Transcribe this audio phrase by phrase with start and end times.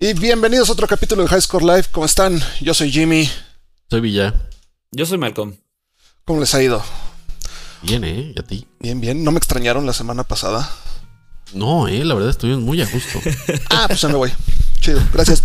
[0.00, 1.86] Y bienvenidos a otro capítulo de High Score Live.
[1.90, 2.40] ¿Cómo están?
[2.60, 3.28] Yo soy Jimmy.
[3.90, 4.48] Soy Villa.
[4.92, 5.56] Yo soy Malcolm.
[6.24, 6.84] ¿Cómo les ha ido?
[7.82, 8.32] Bien, ¿eh?
[8.32, 8.64] ¿Y a ti?
[8.78, 9.24] Bien, bien.
[9.24, 10.70] ¿No me extrañaron la semana pasada?
[11.52, 13.20] No, eh, la verdad estuvimos muy a gusto.
[13.70, 14.30] ah, pues ya me voy.
[14.78, 15.42] Chido, gracias.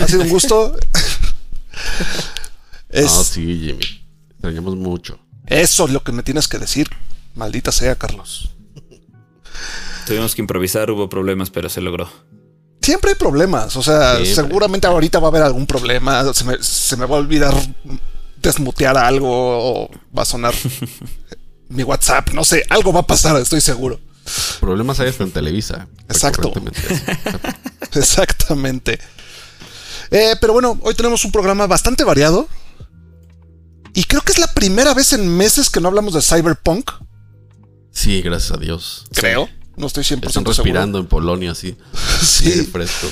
[0.00, 0.76] ha sido un gusto.
[2.88, 3.04] es...
[3.04, 4.04] No, sí, Jimmy.
[4.30, 5.20] Extrañamos mucho.
[5.46, 6.88] Eso es lo que me tienes que decir.
[7.36, 8.50] Maldita sea, Carlos.
[10.06, 12.10] Tuvimos que improvisar, hubo problemas, pero se logró.
[12.86, 13.74] Siempre hay problemas.
[13.74, 16.32] O sea, seguramente ahorita va a haber algún problema.
[16.32, 17.52] Se me, se me va a olvidar
[18.40, 20.54] desmutear algo o va a sonar
[21.68, 22.30] mi WhatsApp.
[22.30, 23.98] No sé, algo va a pasar, estoy seguro.
[24.60, 25.88] Problemas hay hasta en Televisa.
[26.08, 26.52] Exacto.
[27.92, 29.00] Exactamente.
[30.12, 32.46] Eh, pero bueno, hoy tenemos un programa bastante variado.
[33.94, 36.88] Y creo que es la primera vez en meses que no hablamos de Cyberpunk.
[37.90, 39.06] Sí, gracias a Dios.
[39.12, 39.48] Creo.
[39.76, 41.76] No estoy 100% Están respirando en Polonia así.
[42.22, 42.64] Sí.
[42.64, 43.08] Fresco.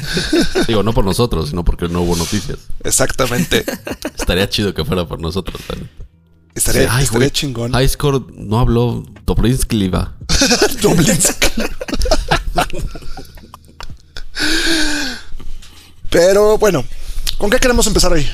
[0.68, 2.58] Digo, no por nosotros, sino porque no hubo noticias.
[2.84, 3.64] Exactamente.
[4.18, 5.90] Estaría chido que fuera por nosotros también.
[6.54, 7.72] Estaría, estaría chingón.
[7.72, 10.12] High Score no habló Dobrinsky-Liva.
[16.10, 16.84] Pero bueno,
[17.38, 18.26] ¿con qué queremos empezar hoy?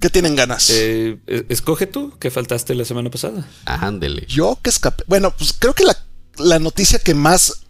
[0.00, 0.70] ¿Qué tienen ganas?
[0.70, 1.18] Eh,
[1.50, 3.46] escoge tú, que faltaste la semana pasada.
[3.66, 4.24] Ándele.
[4.26, 5.04] Yo que escapé.
[5.06, 5.94] Bueno, pues creo que la,
[6.38, 7.66] la noticia que más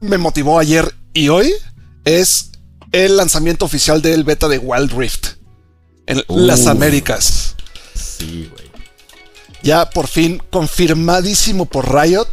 [0.00, 1.52] me motivó ayer y hoy
[2.04, 2.50] es
[2.92, 5.28] el lanzamiento oficial del beta de Wild Rift
[6.06, 7.54] en las Américas.
[7.94, 8.70] Sí, güey.
[9.62, 12.28] Ya por fin confirmadísimo por Riot.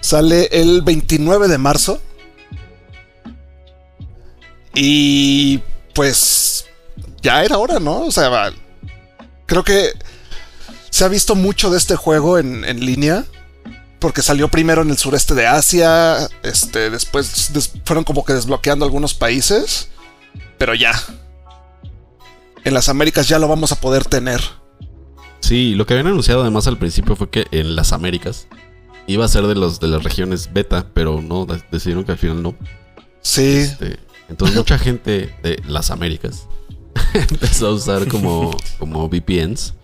[0.00, 2.00] Sale el 29 de marzo.
[4.74, 5.60] Y
[5.94, 6.66] pues
[7.22, 8.02] ya era hora, ¿no?
[8.02, 8.52] O sea,
[9.46, 9.92] creo que
[10.90, 13.24] se ha visto mucho de este juego en, línea.
[14.00, 16.28] Porque salió primero en el sureste de Asia.
[16.42, 17.52] Este, después
[17.84, 19.90] fueron como que desbloqueando algunos países.
[20.58, 20.92] Pero ya.
[22.64, 24.40] En las Américas ya lo vamos a poder tener.
[25.40, 28.46] Sí, lo que habían anunciado además al principio fue que en las Américas
[29.06, 32.42] iba a ser de los de las regiones beta, pero no, decidieron que al final
[32.42, 32.54] no.
[33.22, 33.56] Sí.
[33.56, 33.98] Este,
[34.28, 36.46] entonces mucha gente de las Américas
[37.14, 39.74] empezó a usar como, como VPNs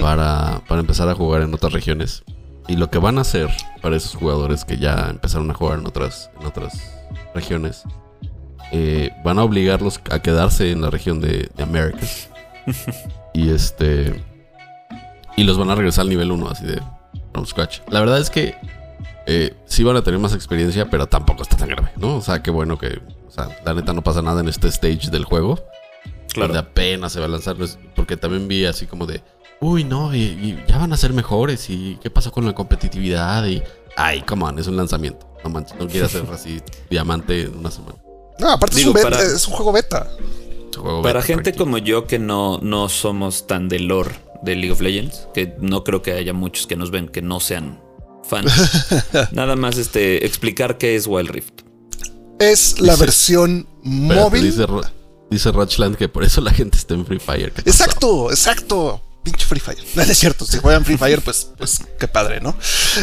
[0.00, 2.24] para, para empezar a jugar en otras regiones.
[2.66, 3.50] Y lo que van a hacer
[3.82, 6.94] para esos jugadores que ya empezaron a jugar en otras, en otras
[7.34, 7.82] regiones,
[8.72, 12.30] eh, van a obligarlos a quedarse en la región de, de Américas.
[13.34, 14.22] y este
[15.36, 16.80] y los van a regresar al nivel 1, así de
[17.32, 17.80] from scratch.
[17.88, 18.54] La verdad es que
[19.26, 22.16] eh, sí van a tener más experiencia, pero tampoco está tan grave, ¿no?
[22.16, 25.10] O sea, qué bueno que, o sea, la neta no pasa nada en este stage
[25.10, 25.58] del juego.
[26.32, 26.52] Claro.
[26.52, 27.56] Donde apenas se va a lanzar,
[27.94, 29.22] porque también vi así como de,
[29.60, 33.62] uy, no, y, ya van a ser mejores, y qué pasó con la competitividad, y,
[33.96, 35.28] ay, come on, es un lanzamiento.
[35.42, 36.60] No manches, no quiero hacer así
[36.90, 37.96] diamante en una semana.
[38.38, 40.08] No, aparte es, un es, un juego beta.
[41.02, 45.28] para gente como yo que no, no somos tan de lore de League of Legends,
[45.32, 47.80] que no creo que haya muchos que nos ven que no sean
[48.24, 48.52] fans.
[49.32, 51.62] Nada más este explicar qué es Wild Rift.
[52.38, 54.42] Es la versión móvil.
[54.42, 54.66] Dice,
[55.30, 57.52] dice Ratchland que por eso la gente está en Free Fire.
[57.64, 59.00] Exacto, exacto.
[59.24, 59.82] Pinche Free Fire.
[59.96, 60.44] No es cierto.
[60.44, 62.54] Si juegan Free Fire, pues, pues qué padre, ¿no?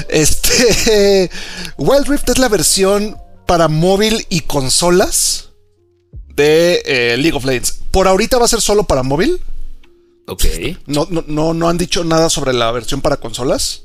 [0.08, 1.30] Este.
[1.78, 3.18] Wild Rift es la versión
[3.48, 5.50] para móvil y consolas
[6.36, 7.82] de eh, League of Legends.
[7.92, 9.42] Por ahorita va a ser solo para móvil.
[10.28, 10.46] Ok.
[10.86, 13.84] No, no, no, han dicho nada sobre la versión para consolas.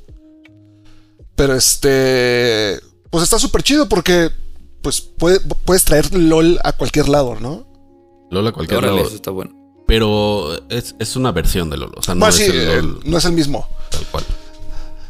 [1.34, 2.78] Pero este.
[3.10, 4.30] Pues está súper chido porque.
[4.82, 7.66] Pues puedes traer LOL a cualquier lado, ¿no?
[8.30, 9.00] LOL a cualquier lado.
[9.00, 9.65] Eso está bueno.
[9.86, 11.92] Pero es, una versión de LOL.
[11.96, 13.00] O sea, no, es el eh, LOL.
[13.04, 13.68] no es el mismo.
[13.90, 14.24] Tal cual.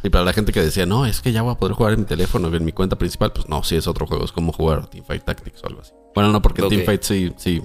[0.03, 2.01] Y para la gente que decía, no, es que ya voy a poder jugar en
[2.01, 4.25] mi teléfono, en mi cuenta principal, pues no, sí es otro juego.
[4.25, 5.93] Es como jugar Teamfight Tactics o algo así.
[6.15, 7.63] Bueno, no, porque Teamfight sí, sí,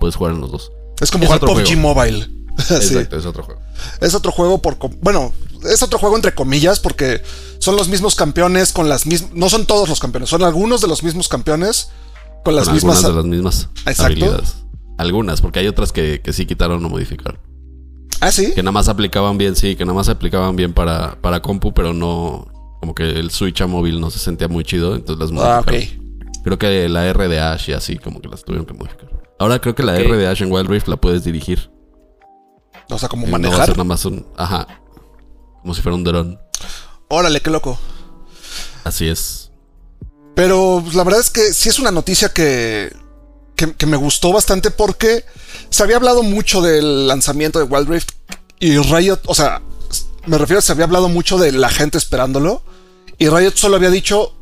[0.00, 0.72] puedes jugar en los dos.
[1.00, 2.28] Es como jugar PUBG Mobile.
[2.58, 3.60] Exacto, es otro juego.
[4.00, 4.78] Es otro juego por.
[5.00, 5.32] Bueno,
[5.68, 7.22] es otro juego entre comillas porque
[7.58, 9.32] son los mismos campeones con las mismas.
[9.34, 11.90] No son todos los campeones, son algunos de los mismos campeones
[12.44, 13.02] con las mismas.
[13.02, 13.68] de las mismas
[13.98, 14.61] habilidades.
[14.98, 17.40] Algunas, porque hay otras que, sí quitaron o modificaron.
[18.20, 18.52] Ah, sí.
[18.54, 21.92] Que nada más aplicaban bien, sí, que nada más aplicaban bien para, para compu, pero
[21.92, 22.46] no.
[22.80, 25.82] Como que el switch a móvil no se sentía muy chido, entonces las ah, modificaron.
[25.82, 29.08] Ah, Creo que la R de Ash y así, como que las tuvieron que modificar.
[29.38, 31.70] Ahora creo que la R de Ash en Wild Rift la puedes dirigir.
[32.88, 33.68] O sea, como manejar.
[33.68, 34.26] No nada más un.
[34.36, 34.66] Ajá.
[35.62, 36.38] Como si fuera un dron.
[37.08, 37.78] Órale, qué loco.
[38.84, 39.50] Así es.
[40.34, 42.92] Pero pues, la verdad es que sí es una noticia que,
[43.56, 45.24] que, me gustó bastante porque
[45.70, 48.10] se había hablado mucho del lanzamiento de Wild Rift
[48.58, 49.62] y Riot, o sea,
[50.26, 52.62] me refiero a se había hablado mucho de la gente esperándolo
[53.18, 54.34] y Riot solo había dicho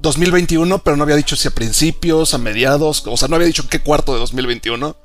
[0.00, 3.68] 2021, pero no había dicho si a principios, a mediados, o sea, no había dicho
[3.68, 4.96] qué cuarto de 2021.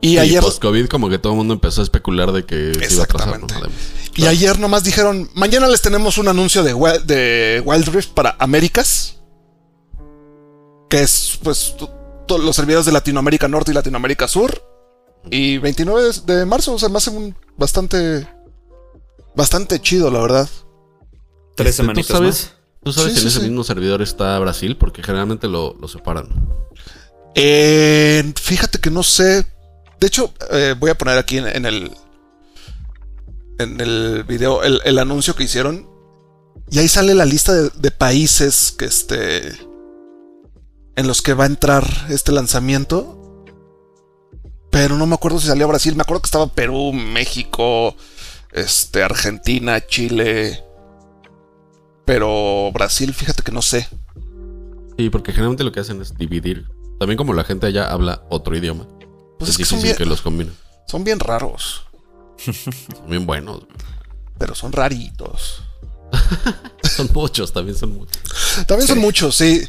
[0.00, 2.94] Y, Y ayer post-COVID, como que todo el mundo empezó a especular de que se
[2.94, 3.46] iba a pasar, ¿no?
[3.50, 3.70] Además.
[4.14, 6.72] y ayer nomás dijeron, mañana les tenemos un anuncio de,
[7.04, 9.16] de Wild Rift para Américas,
[10.88, 11.74] que es pues
[12.36, 14.62] los servidores de Latinoamérica Norte y Latinoamérica Sur.
[15.30, 18.28] Y 29 de- marzo, o sea, me hace un bastante
[19.34, 20.48] bastante chido, la verdad.
[21.56, 22.54] Tres Este, semanitas ¿Tú sabes, más.
[22.84, 23.46] ¿tú sabes Sí, si sí, en ese sí.
[23.46, 24.76] mismo servidor está Brasil?
[24.76, 26.28] Porque generalmente lo, lo separan.
[27.34, 29.44] Eh, fíjate que no sé.
[30.00, 31.90] De hecho, eh, voy a poner aquí en, en el.
[33.58, 35.88] En el video el, el anuncio que hicieron.
[36.70, 39.52] Y ahí sale la lista de, de países que este.
[40.98, 43.44] En los que va a entrar este lanzamiento.
[44.68, 45.94] Pero no me acuerdo si salía Brasil.
[45.94, 47.94] Me acuerdo que estaba Perú, México,
[48.50, 50.64] este, Argentina, Chile.
[52.04, 53.88] Pero Brasil, fíjate que no sé.
[54.96, 56.66] Sí, porque generalmente lo que hacen es dividir.
[56.98, 58.88] También como la gente allá habla otro idioma.
[59.38, 60.54] Pues es, es que son difícil bien, que los combinen.
[60.88, 61.86] son bien raros.
[62.44, 63.66] Son bien buenos.
[64.36, 65.62] Pero son raritos.
[66.96, 68.16] Son muchos, también son muchos.
[68.66, 69.62] También son muchos, sí.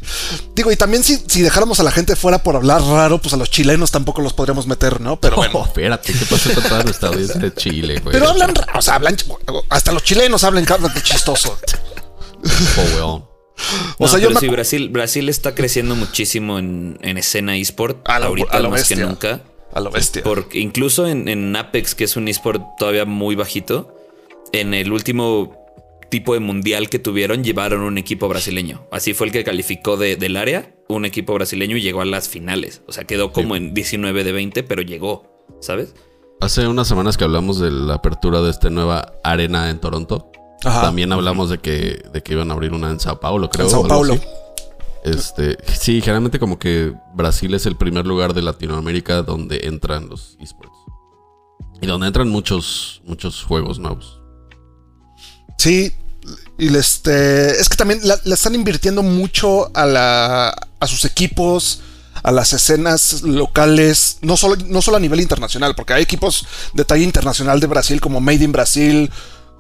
[0.56, 3.38] Digo, y también si, si dejáramos a la gente fuera por hablar raro, pues a
[3.38, 5.19] los chilenos tampoco los podríamos meter, ¿no?
[5.19, 5.63] Pero Oh, bueno.
[5.65, 8.13] espérate, ¿qué pasa con toda nuestra audiencia de Chile, güey?
[8.13, 9.15] Pero hablan, o sea, hablan,
[9.69, 11.59] hasta los chilenos hablan, cabrón, qué chistoso.
[12.77, 13.12] Oh, weón.
[13.12, 13.25] O
[14.00, 18.07] No, sea, yo pero me sí, Brasil, Brasil está creciendo muchísimo en, en escena eSport.
[18.07, 18.97] A lo- ahorita a lo más bestia.
[18.97, 19.41] que nunca.
[19.74, 20.24] a lo bestia.
[20.24, 23.94] Porque incluso en, en Apex, que es un eSport todavía muy bajito,
[24.53, 25.59] en el último
[26.10, 28.88] tipo de mundial que tuvieron, llevaron un equipo brasileño.
[28.92, 32.28] Así fue el que calificó de- del área, un equipo brasileño y llegó a las
[32.30, 32.82] finales.
[32.88, 35.94] O sea, quedó como en 19 de 20, pero llegó, ¿sabes?
[36.42, 40.32] Hace unas semanas que hablamos de la apertura de esta nueva arena en Toronto.
[40.64, 40.82] Ajá.
[40.82, 43.66] También hablamos de que, de que iban a abrir una en Sao Paulo, creo.
[43.66, 44.14] En Sao Paulo.
[44.14, 44.24] así.
[45.04, 50.38] Este, sí, generalmente como que Brasil es el primer lugar de Latinoamérica donde entran los
[50.42, 50.76] esports.
[51.82, 54.22] Y donde entran muchos, muchos juegos nuevos.
[55.58, 55.92] Sí,
[56.60, 61.82] y este, es que también la- le están invirtiendo mucho a, la, a sus equipos,
[62.22, 66.84] a las escenas locales, no solo, no solo a nivel internacional, porque hay equipos de
[66.86, 69.10] talla internacional de Brasil como Made in Brasil,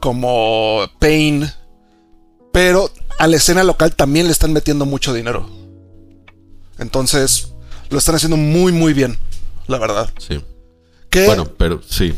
[0.01, 1.49] como Pain,
[2.51, 5.49] pero a la escena local también le están metiendo mucho dinero.
[6.77, 7.49] Entonces,
[7.89, 9.17] lo están haciendo muy, muy bien,
[9.67, 10.09] la verdad.
[10.17, 10.41] Sí.
[11.09, 12.13] Que, Bueno, pero sí.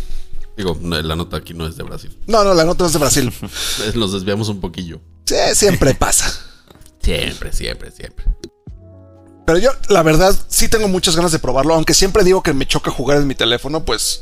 [0.62, 2.16] Digo, la nota aquí no es de Brasil.
[2.28, 3.34] no, no, la nota no es de Brasil.
[3.96, 5.00] Nos desviamos un poquillo.
[5.26, 6.32] Sí, siempre pasa.
[7.02, 8.26] Siempre, siempre, siempre.
[9.48, 11.74] Pero yo, la verdad, sí tengo muchas ganas de probarlo.
[11.74, 14.22] Aunque siempre digo que me choca jugar en mi teléfono, pues.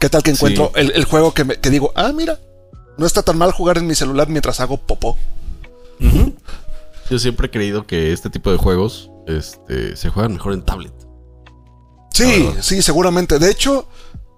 [0.00, 0.80] ¿Qué tal que encuentro Sí.
[0.80, 2.40] el, el juego que, me- que digo, ah, mira,
[2.96, 5.18] no está tan mal jugar en mi celular mientras hago popó?
[7.10, 10.92] Yo siempre he creído que este tipo de juegos este, se juegan mejor en tablet.
[12.12, 13.38] Sí, sí, seguramente.
[13.38, 13.88] De hecho,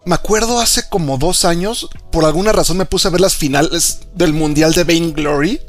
[0.09, 4.01] me acuerdo hace como dos años, por alguna razón me puse a ver las finales
[4.15, 5.61] del Mundial de Vainglory,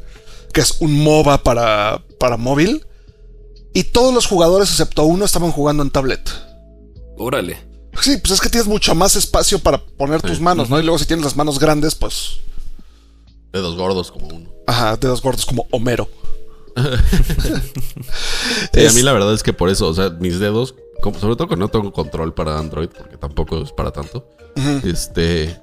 [0.52, 2.86] que es un MOBA para, para móvil.
[3.74, 6.28] Y todos los jugadores, excepto uno, estaban jugando en tablet.
[7.18, 7.58] Órale.
[8.00, 10.42] Sí, pues es que tienes mucho más espacio para poner tus Sí.
[10.42, 10.78] manos, ¿no?
[10.80, 12.38] Y luego si tienes las manos grandes, pues.
[13.52, 14.50] Dedos gordos como uno.
[14.66, 16.08] Ajá, dedos gordos como Homero.
[18.72, 21.36] Sí, a mí la verdad es que por eso, o sea, mis dedos, como- sobre
[21.36, 24.28] todo cuando no tengo control para Android, porque tampoco es para tanto,
[24.84, 25.58] este,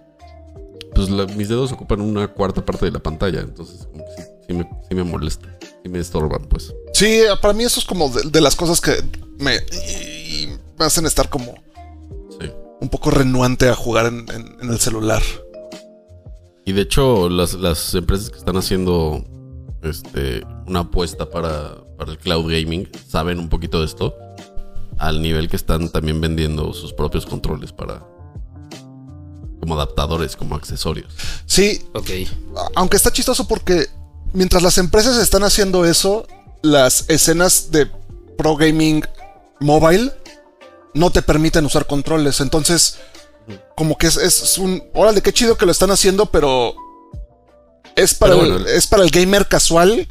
[0.95, 4.27] pues la- mis dedos ocupan una cuarta parte de la pantalla, entonces como que sí,
[4.47, 5.47] sí me, sí me molesta,
[5.83, 6.73] sí me estorban, pues.
[6.93, 8.91] Sí, para mí eso es como de, de las cosas que
[9.37, 11.53] me, y me hacen estar como
[12.39, 12.51] Sí.
[12.81, 15.21] un poco renuante a jugar en, en- en el celular.
[16.65, 19.23] Y de hecho, las, las empresas que están haciendo
[19.83, 24.13] este, una apuesta para, para el cloud gaming saben un poquito de esto.
[24.97, 28.03] Al nivel que están también vendiendo sus propios controles para.
[29.59, 31.11] como adaptadores, como accesorios.
[31.45, 32.09] Sí, Ok.
[32.75, 33.87] aunque está chistoso porque
[34.33, 36.25] mientras las empresas están haciendo eso,
[36.61, 37.87] las escenas de
[38.37, 39.03] pro gaming
[39.59, 40.11] mobile
[40.93, 42.39] no te permiten usar controles.
[42.39, 42.97] Entonces,
[43.75, 44.83] como que es, es un.
[44.93, 46.73] Órale, qué chido que lo están haciendo, pero.
[47.95, 50.07] Es para, Pero el, bueno, es para el gamer casual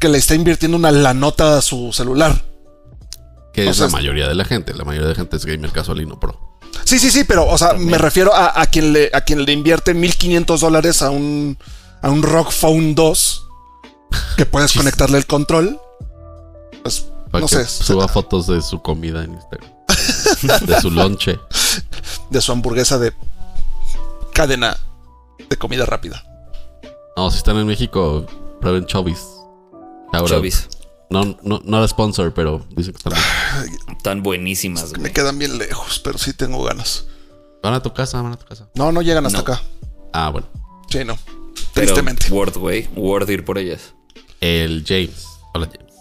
[0.00, 2.42] que le está invirtiendo una la nota a su celular.
[3.54, 4.74] Que O es sea, la mayoría de la gente.
[4.74, 6.58] La mayoría de la gente es gamer casual y no pro.
[6.84, 9.52] Sí, sí, sí, pero, o sea, me refiero a, a quien le, a quien le
[9.52, 11.56] invierte 1500 dólares a un,
[12.02, 13.46] a un Rock Phone 2
[14.36, 15.80] que puedes conectarle el control.
[16.82, 19.70] Pues, Para no que sé, suba fotos de su comida en Instagram.
[20.66, 21.38] de su lonche.
[22.30, 23.12] de su hamburguesa de
[24.32, 24.76] cadena
[25.48, 26.24] de comida rápida.
[27.16, 28.26] No, si están en México,
[28.60, 29.20] prueben Chovis.
[30.12, 30.28] Out.
[30.28, 30.68] Chovis.
[31.10, 33.12] No, no, no era sponsor, pero dice que están
[34.02, 37.06] Tan buenísimas, Me quedan bien lejos, pero sí tengo ganas.
[37.62, 38.68] Van a tu casa, van a tu casa.
[38.74, 39.42] No, no llegan hasta No.
[39.42, 39.62] acá.
[40.12, 40.46] Ah, bueno.
[40.90, 41.16] Sí, no.
[41.72, 42.30] Pero Tristemente.
[42.30, 42.88] Word, güey.
[42.94, 43.94] Word ir por ellas.
[44.40, 45.26] El James.
[45.54, 45.94] Hola, James.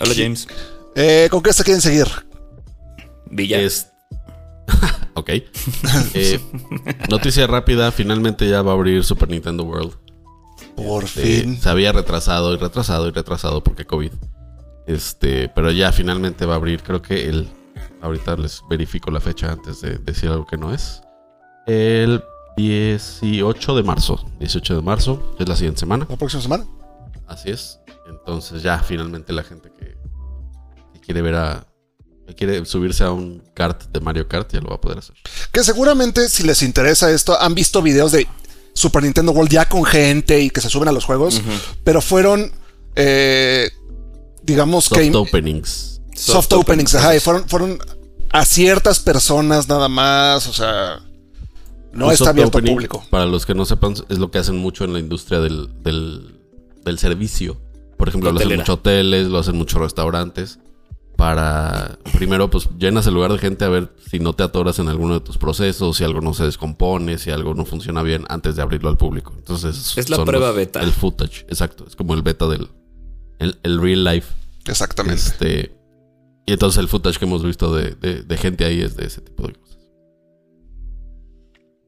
[0.00, 0.46] Hola, James.
[0.94, 2.06] Eh, ¿Con qué se quieren seguir?
[3.30, 3.60] Villa.
[3.60, 3.88] Es...
[5.14, 5.30] ok.
[6.14, 6.40] Eh,
[7.08, 7.90] noticia rápida.
[7.92, 9.92] Finalmente ya va a abrir Super Nintendo World.
[10.76, 11.60] Por Este, fin.
[11.60, 14.12] se había retrasado y retrasado y retrasado porque COVID.
[14.90, 16.82] Este, pero ya finalmente va a abrir.
[16.82, 17.48] Creo que el.
[18.02, 21.02] Ahorita les verifico la fecha antes de decir algo que no es.
[21.66, 22.22] El
[22.56, 24.24] 18 de marzo.
[24.40, 26.06] 18 de marzo es la siguiente semana.
[26.08, 26.66] La próxima semana.
[27.28, 27.78] Así es.
[28.08, 29.96] Entonces ya finalmente la gente que,
[30.94, 31.66] que quiere ver a.
[32.26, 35.14] que quiere subirse a un kart de Mario Kart ya lo va a poder hacer.
[35.52, 38.26] Que seguramente, si les interesa esto, han visto videos de
[38.72, 41.42] Super Nintendo World ya con gente y que se suben a los juegos,
[41.84, 42.50] pero fueron,
[42.96, 43.70] eh,
[44.50, 46.00] digamos Soft que openings.
[46.14, 47.78] soft, openings, ajá, y fueron, fueron
[48.30, 51.00] a ciertas personas nada más, o sea,
[51.92, 53.02] no Un está abierto al público.
[53.10, 56.36] Para los que no sepan, es lo que hacen mucho en la industria del, del,
[56.84, 57.60] del servicio.
[57.96, 60.58] Por ejemplo, lo hacen muchos hoteles, lo hacen muchos restaurantes.
[61.16, 64.88] Para primero, pues llenas el lugar de gente a ver si no te atoras en
[64.88, 68.56] alguno de tus procesos, si algo no se descompone, si algo no funciona bien antes
[68.56, 69.34] de abrirlo al público.
[69.36, 70.80] Entonces, Es la prueba beta.
[70.80, 71.84] El footage, exacto.
[71.86, 72.68] Es como el beta del
[73.38, 74.28] el, el real life.
[74.66, 75.20] Exactamente.
[75.22, 75.72] Este,
[76.46, 79.20] y entonces el footage que hemos visto de, de- de gente ahí es de ese
[79.20, 79.78] tipo de cosas.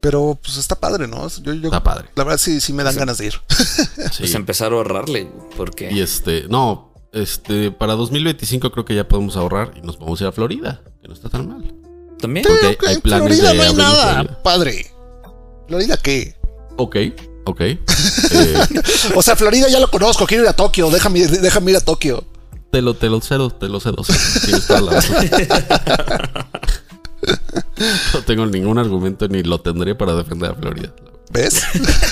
[0.01, 1.27] Pero pues está padre, ¿no?
[1.29, 2.09] Yo, yo- Está padre.
[2.15, 3.33] la verdad sí, sí me dan ganas de ir.
[4.11, 4.19] Sí.
[4.19, 5.27] Pues empezar a ahorrarle.
[5.55, 10.19] Porque Y este, no, este, para 2025 creo que ya podemos ahorrar y nos podemos
[10.21, 11.73] ir a Florida, que no está tan mal.
[12.19, 12.45] también.
[12.45, 14.43] Porque Pero que hay en planes Florida de no hay nada, Florida.
[14.43, 14.91] padre.
[15.67, 16.35] ¿Florida qué?
[16.77, 16.95] Ok,
[17.45, 17.61] ok.
[18.33, 18.55] Eh,
[19.15, 22.23] O sea, Florida ya lo conozco, quiero ir a Tokio, déjame, déjame ir a Tokio.
[22.73, 24.03] Te lo, te lo cedo, te lo cedo.
[24.03, 25.15] sí, tienes toda la razón.
[28.13, 30.93] No tengo ningún argumento ni lo tendré para defender a Florida.
[31.31, 31.61] ¿Ves?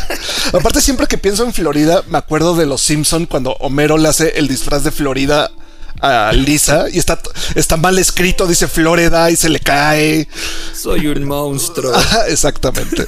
[0.54, 4.38] Aparte, siempre que pienso en Florida, me acuerdo de los Simpson cuando Homero le hace
[4.38, 5.52] el disfraz de Florida
[6.00, 7.20] a Lisa y está,
[7.56, 10.28] está mal escrito, dice Florida y se le cae.
[10.74, 11.92] Soy un monstruo.
[12.28, 13.08] Exactamente.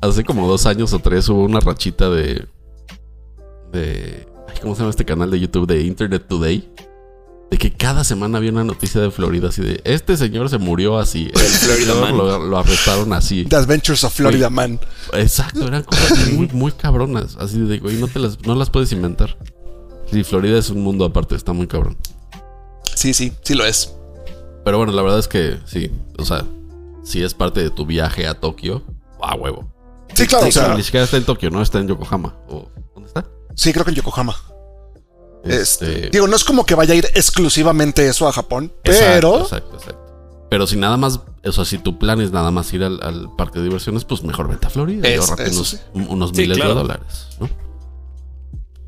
[0.00, 2.46] Hace como dos años o tres hubo una rachita de.
[3.72, 4.29] de.
[4.60, 6.68] ¿Cómo se llama este canal de YouTube de Internet Today?
[7.50, 10.98] De que cada semana había una noticia de Florida así de este señor se murió
[10.98, 11.30] así.
[11.34, 12.16] El Florida Man.
[12.16, 13.44] lo, lo arrestaron así.
[13.44, 14.50] The Adventures of Florida.
[14.50, 14.78] Man.
[15.14, 17.36] Exacto, eran cosas muy, muy cabronas.
[17.38, 19.36] Así de güey, no te las, no las puedes inventar.
[20.12, 21.96] Sí, Florida es un mundo aparte, está muy cabrón.
[22.94, 23.94] Sí, sí, sí lo es.
[24.64, 25.90] Pero bueno, la verdad es que sí.
[26.18, 26.44] O sea,
[27.02, 28.82] si es parte de tu viaje a Tokio,
[29.22, 29.72] a huevo.
[30.14, 31.62] Sí, claro, o sea, Ni siquiera está en Tokio, ¿no?
[31.62, 32.36] Está en Yokohama.
[32.48, 33.26] ¿O dónde está?
[33.56, 34.36] sí, creo que en Yokohama.
[35.44, 35.60] Este,
[35.94, 39.40] Este, digo, no es como que vaya a ir exclusivamente eso a Japón, exacto, pero
[39.40, 40.46] Exacto, exacto.
[40.50, 43.30] Pero si nada más, o sea, si tu plan es nada más ir al, al
[43.36, 45.78] parque de diversiones, pues mejor vete a Florida y Es- ahorrate eso unos, sí.
[45.94, 46.74] unos Sí, miles claro.
[46.74, 47.48] de dólares, ¿no?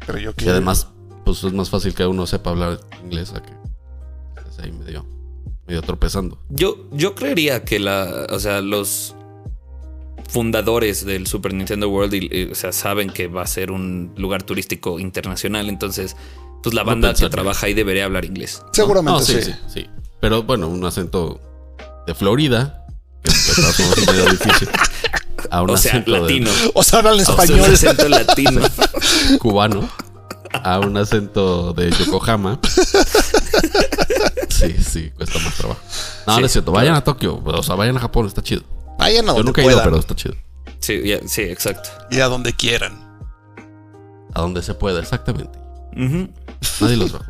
[0.04, 0.52] pero yo Y quiero.
[0.54, 0.88] además,
[1.24, 3.52] pues es más fácil que uno sepa hablar inglés a que
[4.36, 5.06] estés ahí medio,
[5.68, 6.38] medio tropezando.
[6.48, 9.14] Yo, yo creería que la, o sea, los
[10.28, 14.12] fundadores del Super Nintendo World, y- y, o sea, saben que va a ser un
[14.16, 16.16] lugar turístico internacional, entonces,
[16.62, 17.30] pues la No banda que pensaría.
[17.30, 18.62] trabaja ahí debería hablar inglés.
[18.72, 19.34] Seguramente No, sí.
[19.42, 19.90] sí, sí, sí.
[20.20, 21.40] Pero bueno, un acento
[22.06, 22.86] de Florida,
[23.22, 24.68] que de todas formas es medio difícil.
[25.50, 26.50] A un O sea, acento de- latino.
[26.74, 27.60] O sea, hablan O sea, español.
[27.68, 28.60] un acento latino.
[29.40, 29.88] cubano
[30.62, 32.60] a un acento de Yokohama.
[34.48, 35.80] Sí, sí, cuesta más trabajo.
[36.26, 36.72] No, Sí, no es cierto.
[36.72, 38.62] Vayan a Tokio, o sea, vayan a Japón, está chido.
[38.98, 40.34] Vayan a Yo donde nunca he ido, puedan pero está chido.
[40.78, 41.88] Sí, ya- sí, exacto.
[42.10, 43.00] y a donde quieran.
[44.34, 45.58] A donde se pueda, exactamente.
[45.96, 46.28] Ujú.
[46.80, 47.20] Nadie los va.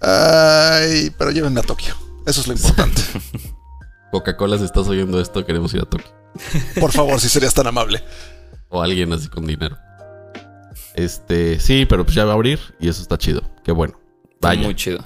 [0.00, 1.94] Ay, pero llévenme a Tokio.
[2.26, 3.02] Eso es lo importante.
[4.12, 6.12] Coca-Cola, si estás oyendo esto, queremos ir a Tokio.
[6.78, 8.02] Por favor, si serías tan amable.
[8.68, 9.76] O alguien así con dinero.
[10.94, 13.42] Este, sí, pero pues ya va a abrir y eso está chido.
[13.64, 13.98] Qué bueno.
[14.40, 14.62] Vaya.
[14.62, 15.04] Muy chido.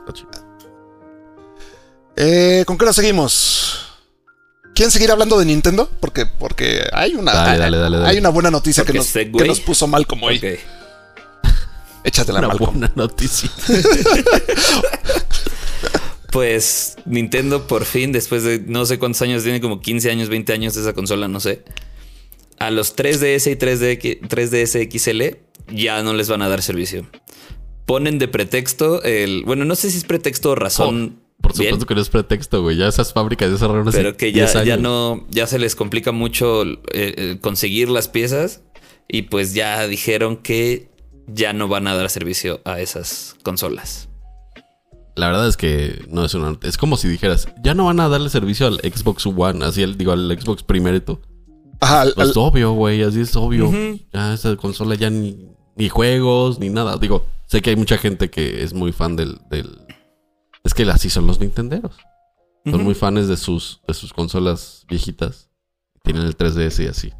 [0.00, 0.30] está chido.
[2.16, 3.91] Eh, ¿Con qué nos seguimos?
[4.74, 5.90] ¿Quieren seguir hablando de Nintendo?
[6.00, 8.08] Porque, porque hay una, Dale, dale, dale, dale.
[8.08, 10.38] hay una buena noticia que nos, que nos puso mal como hoy.
[10.38, 10.44] Ok.
[12.04, 12.72] Échatela Una mal como.
[12.72, 13.50] buena noticia.
[16.30, 20.54] Pues Nintendo por fin, después de no sé cuántos años, tiene como 15 años, 20
[20.54, 21.62] años esa consola, no sé.
[22.58, 27.06] A los 3DS y 3D, 3DS XL ya no les van a dar servicio.
[27.84, 29.42] Ponen de pretexto el...
[29.44, 31.21] Bueno, no sé si es pretexto o razón.
[31.42, 32.76] Por bien, supuesto que no es pretexto, güey.
[32.76, 35.26] Ya esas fábricas ya cerraron hace pero que ya, 10 ya no...
[35.28, 38.62] Ya se les complica mucho eh, eh, conseguir las piezas.
[39.08, 40.88] Y pues ya dijeron que
[41.26, 44.08] ya no van a dar servicio a esas consolas.
[45.14, 46.56] La verdad es que no es una.
[46.62, 49.98] Es como si dijeras, ya no van a darle servicio al Xbox One, así el,
[49.98, 51.20] digo, al Xbox primero.
[51.80, 53.68] Ajá, Pues al- obvio, güey, así es obvio.
[53.68, 54.00] Ujú.
[54.12, 55.36] Ya esa consola ya ni,
[55.76, 56.96] ni juegos, ni nada.
[56.96, 59.38] Digo, sé que hay mucha gente que es muy fan del.
[59.50, 59.80] del-
[60.64, 61.96] Es que así son los Nintenderos.
[62.64, 65.48] Son muy fans de sus, de sus consolas viejitas.
[66.04, 67.12] Tienen el 3DS y así.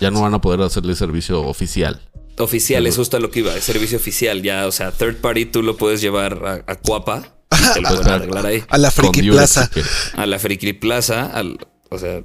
[0.00, 2.00] Ya no van a poder hacerle servicio oficial.
[2.38, 5.44] Oficial, es justo a lo que iba, es servicio oficial ya, o sea, third party
[5.44, 8.64] tú lo puedes llevar a, a Cuapa y te lo pueden arreglar ahí.
[8.68, 9.68] a la Friki Plaza.
[9.74, 9.80] si.
[10.14, 11.58] A la Friki Plaza, al,
[11.90, 12.22] o sea,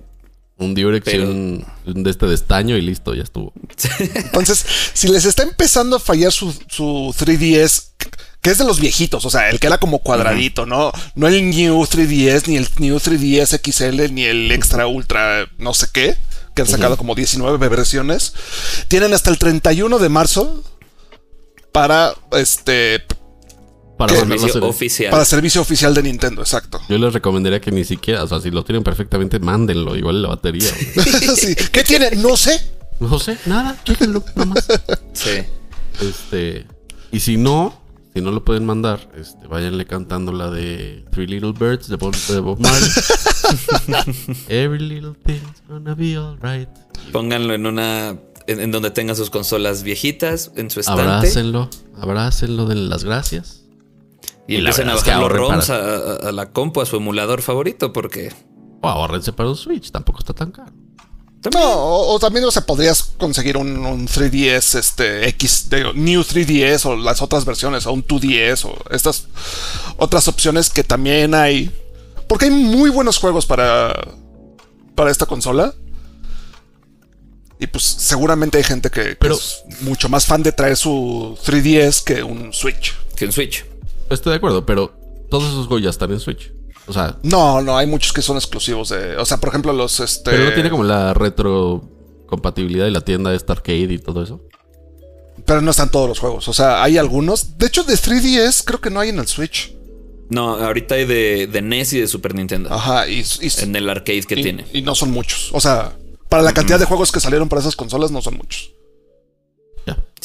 [0.58, 3.52] Un Durex y Pero- un, un de este de estaño y listo, ya estuvo.
[4.00, 7.90] Entonces, si les está empezando a fallar su, su 3DS,
[8.42, 10.92] que es de los viejitos, o sea, el que era como cuadradito, ¿no?
[11.16, 15.88] No el New 3DS, ni el New 3DS XL, ni el Extra Ultra, no sé
[15.92, 16.16] qué,
[16.56, 18.34] que han sacado como 19 versiones.
[18.88, 20.64] Tienen hasta el 31 de marzo
[21.74, 23.04] para este
[23.98, 25.12] Para servicio hacer- oficial.
[25.12, 26.82] para servicio oficial de Nintendo, exacto.
[26.90, 30.30] Yo les recomendaría que ni siquiera, o sea, si lo tienen perfectamente, mándenlo, igual la
[30.30, 30.70] batería.
[31.36, 31.56] Sí.
[31.72, 32.12] ¿Qué tiene?
[32.18, 32.60] No sé.
[33.00, 34.66] No sé, nada, chéquenlo, nomás.
[35.14, 35.44] Sí.
[36.02, 36.66] Este,
[37.12, 37.82] y si no,
[38.14, 42.16] si no lo pueden mandar, este, váyanle cantando la de Three Little Birds de Bob,
[42.16, 42.90] de Bob Marley.
[44.50, 46.70] Every little thing's gonna be alright.
[47.12, 48.18] Pónganlo en una.
[48.48, 51.02] En, en donde tengan sus consolas viejitas, en su estante.
[51.02, 53.62] Abrácenlo, abrácenlo, denle las gracias.
[54.48, 57.92] Y Y empiecen a bajar los ROMs para- a, la compu, a su emulador favorito,
[57.94, 58.32] porque.
[58.82, 60.72] O ahorrense para un Switch, tampoco está tan caro.
[61.54, 66.22] No, o, o también, o sea, podrías conseguir un, un 3DS, este, X, digo, New
[66.22, 69.28] 3DS o las otras versiones, o un 2DS o estas
[69.98, 71.70] otras opciones que también hay.
[72.28, 73.94] Porque hay muy buenos juegos para,
[74.96, 75.74] para esta consola.
[77.60, 81.38] Y pues seguramente hay gente que, que Pero- es mucho más fan de traer su
[81.46, 82.94] 3DS que un Switch.
[83.16, 83.64] Que en Switch.
[84.10, 84.94] Estoy de acuerdo, pero
[85.30, 86.52] todos esos juegos ya están en Switch.
[86.88, 89.18] O sea, No, no, hay muchos que son exclusivos de.
[89.18, 90.32] O sea, por ejemplo, los este.
[90.32, 94.42] pero no tiene como la retrocompatibilidad de la tienda esta arcade y todo eso.
[95.46, 96.48] Pero no están todos los juegos.
[96.48, 97.58] O sea, hay algunos.
[97.58, 99.74] De hecho, de 3DS creo que no hay en el Switch.
[100.30, 102.74] No, ahorita hay de, de NES y de Super Nintendo.
[102.74, 104.66] Ajá, y, y- En el arcade que y- tiene.
[104.74, 105.50] y no son muchos.
[105.54, 105.94] O sea,
[106.30, 108.72] para la cantidad de juegos que salieron para esas consolas, no son muchos.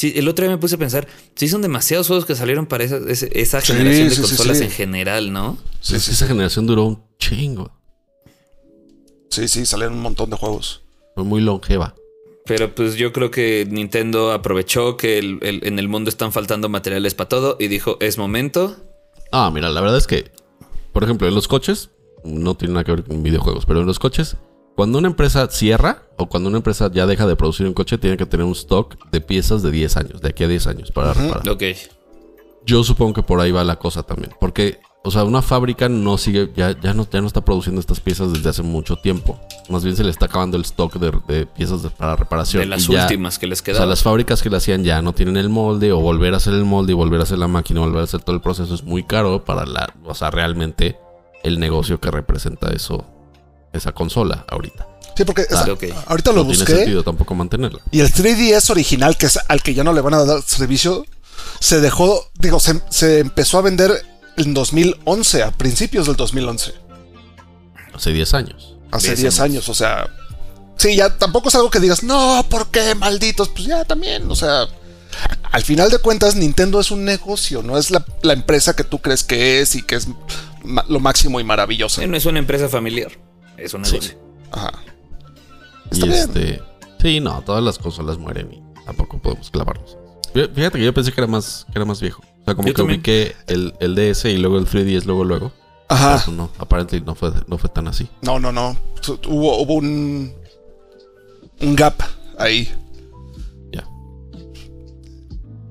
[0.01, 2.83] Sí, el otro día me puse a pensar, sí son demasiados juegos que salieron para
[2.85, 4.63] esa, esa Sí, generación de sí, consolas sí.
[4.63, 5.59] en general, ¿no?
[5.79, 7.71] Sí, sí, esa generación duró un chingo.
[9.29, 10.81] sí, sí, salieron un montón de juegos.
[11.13, 11.93] Fue muy longeva.
[12.47, 16.67] Pero pues yo creo que Nintendo aprovechó que el- el- en el mundo están faltando
[16.67, 18.77] materiales para todo y dijo, es momento.
[19.31, 20.31] Ah, mira, la verdad es que,
[20.93, 21.91] por ejemplo, en los coches,
[22.23, 24.35] no tiene nada que ver con videojuegos, pero en los coches,
[24.81, 28.17] cuando una empresa cierra o cuando una empresa ya deja de producir un coche, tiene
[28.17, 31.13] que tener un stock de piezas de 10 años, de aquí a 10 años para
[31.13, 31.47] reparar.
[31.47, 31.63] Ok.
[32.65, 36.17] Yo supongo que por ahí va la cosa también, porque, o sea, una fábrica no
[36.17, 39.39] sigue, ya, ya, no, ya no está produciendo estas piezas desde hace mucho tiempo.
[39.69, 42.61] Más bien se le está acabando el stock de, de piezas de- para reparación.
[42.63, 43.89] De las y ya- últimas que les O sea, quedaban.
[43.89, 46.65] las fábricas que le hacían ya no tienen el molde o volver a hacer el
[46.65, 49.03] molde y volver a hacer la máquina, volver a hacer todo el proceso es muy
[49.03, 50.97] caro para la, o sea, realmente
[51.43, 53.05] el negocio que representa eso,
[53.73, 54.87] esa consola ahorita.
[55.15, 56.75] Sí, porque Ah, esa- ahorita lo no tiene busqué.
[56.75, 57.79] sentido tampoco mantenerla.
[57.91, 61.05] Y el 3DS original, que es al que ya no le van a dar servicio,
[61.59, 63.91] se dejó, digo, se, se empezó a vender
[64.37, 66.73] en 2011, a principios del 2011.
[67.93, 68.75] Hace 10 años.
[68.91, 70.07] Hace 10 10 años, o sea.
[70.77, 73.49] Sí, ya tampoco es algo que digas, no, ¿por qué, malditos?
[73.49, 74.67] Pues ya también, o sea.
[75.51, 78.99] Al final de cuentas, Nintendo es un negocio, no es la, la empresa que tú
[78.99, 80.07] crees que es y que es
[80.87, 82.05] lo máximo y maravilloso.
[82.07, 83.11] No es una empresa familiar,
[83.63, 83.93] es un Sí.
[83.93, 84.17] negocio.
[84.51, 84.71] Ajá.
[85.91, 86.17] Y Está bien.
[86.19, 86.61] este.
[86.99, 89.97] Sí, no, todas las consolas mueren y tampoco podemos clavarnos.
[90.33, 92.21] Fíjate que yo pensé que era más, que era más viejo.
[92.41, 92.99] O sea, como Yo que también.
[92.99, 95.51] ubiqué el, el DS y luego el 3DS, luego, luego.
[95.89, 96.21] Ajá.
[96.25, 98.07] Pero no, aparentemente no fue, no fue tan así.
[98.21, 98.77] No, no, no.
[99.27, 100.33] Hubo, hubo un.
[101.59, 101.95] Un gap
[102.37, 102.71] ahí.
[103.73, 103.83] Ya.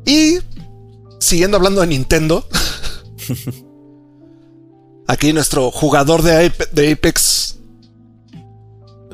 [0.04, 0.38] Y.
[1.20, 2.44] Siguiendo hablando de Nintendo.
[5.06, 7.39] aquí nuestro jugador de, Ape- de Apex.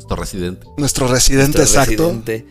[0.06, 0.66] Esto residente.
[0.76, 2.04] Nuestro residente Nuestro exacto.
[2.04, 2.46] residente.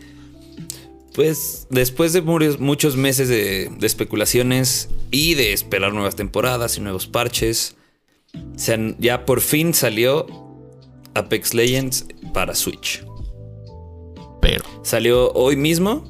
[1.14, 7.06] Pues después de muchos meses de, de especulaciones y de esperar nuevas temporadas y nuevos
[7.06, 7.74] parches,
[8.56, 10.26] se han- ya por fin salió
[11.14, 13.02] Apex Legends para Switch.
[14.42, 14.62] Pero.
[14.82, 16.06] Salió hoy mismo,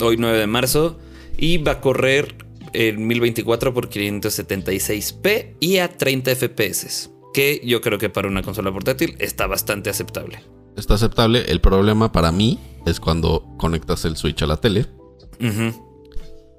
[0.00, 0.98] hoy 9 de marzo,
[1.36, 2.34] y va a correr
[2.72, 8.72] en 1024 por 576p y a 30 FPS, que yo creo que para una consola
[8.72, 10.42] portátil está bastante aceptable.
[10.76, 11.44] está aceptable.
[11.46, 14.86] El problema para mí es cuando conectas el Switch a la tele.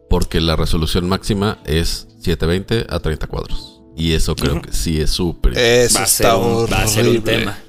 [0.10, 3.82] Porque la resolución máxima es 720 a 30 cuadros.
[3.98, 5.58] Y eso creo que sí es súper.
[5.58, 7.20] Eso está horrible.
[7.20, 7.60] tema.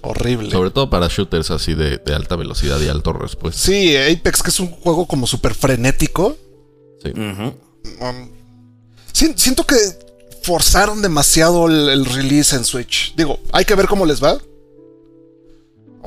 [0.00, 0.50] Horrible.
[0.50, 3.60] Sobre todo para shooters así de, alta velocidad y alto respuesta.
[3.60, 6.36] Sí, Apex, que es un juego como súper frenético.
[7.04, 7.12] Sí.
[7.16, 8.28] Um,
[9.12, 9.76] siento que
[10.46, 13.12] forzaron demasiado el, release en Switch.
[13.16, 14.38] Digo, hay que ver cómo les va.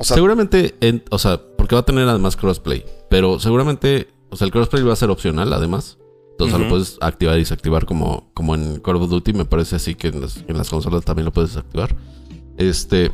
[0.00, 0.74] seguramente,
[1.10, 2.84] o sea, porque va a tener además crossplay.
[3.10, 5.98] Pero seguramente, o sea, el crossplay va a ser opcional además.
[6.30, 9.34] Entonces lo puedes activar y desactivar como, como en Call of Duty.
[9.34, 11.94] Me parece así que en las, en las consolas también lo puedes desactivar.
[12.56, 13.12] Este.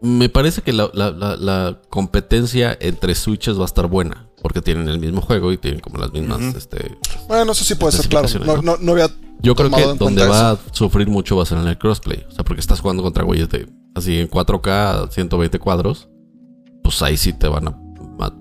[0.00, 4.27] Me parece que la, competencia entre Switches va a estar buena.
[4.42, 6.54] Porque tienen el mismo juego y tienen como las mismas.
[6.54, 6.96] este,
[7.26, 8.28] bueno, eso sí puede ser claro.
[8.62, 11.66] No, no, había Yo creo que donde va a sufrir mucho va a ser en
[11.66, 12.24] el crossplay.
[12.28, 16.08] O sea, porque estás jugando contra güeyes de así en 4K, 120 cuadros.
[16.82, 17.78] Pues ahí sí te van a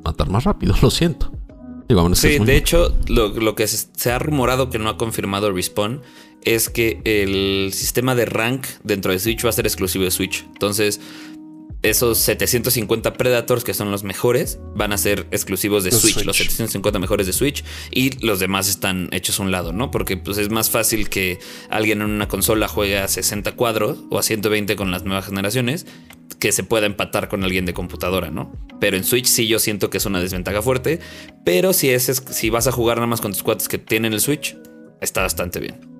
[0.03, 1.31] matar más rápido, lo siento.
[2.13, 6.01] sí, de hecho, lo, lo, que se ha rumorado que no ha confirmado Respawn
[6.43, 10.45] es que el sistema de rank dentro de Switch va a ser exclusivo de Switch.
[10.53, 11.01] Entonces,
[11.83, 16.99] esos 750 Predators que son los mejores van a ser exclusivos de Switch, los 750
[16.99, 19.91] mejores de Switch y los demás están hechos a un lado, ¿no?
[19.91, 24.17] Porque pues es más fácil que alguien en una consola juegue a 60 cuadros o
[24.17, 25.85] a 120 con las nuevas generaciones
[26.39, 28.51] que se pueda empatar con alguien de computadora, ¿no?
[28.79, 30.99] Pero en Switch sí yo siento que es una desventaja fuerte,
[31.45, 34.19] pero si es, si vas a jugar nada más con tus cuates que tienen el
[34.19, 34.55] Switch,
[35.01, 35.97] está bastante bien.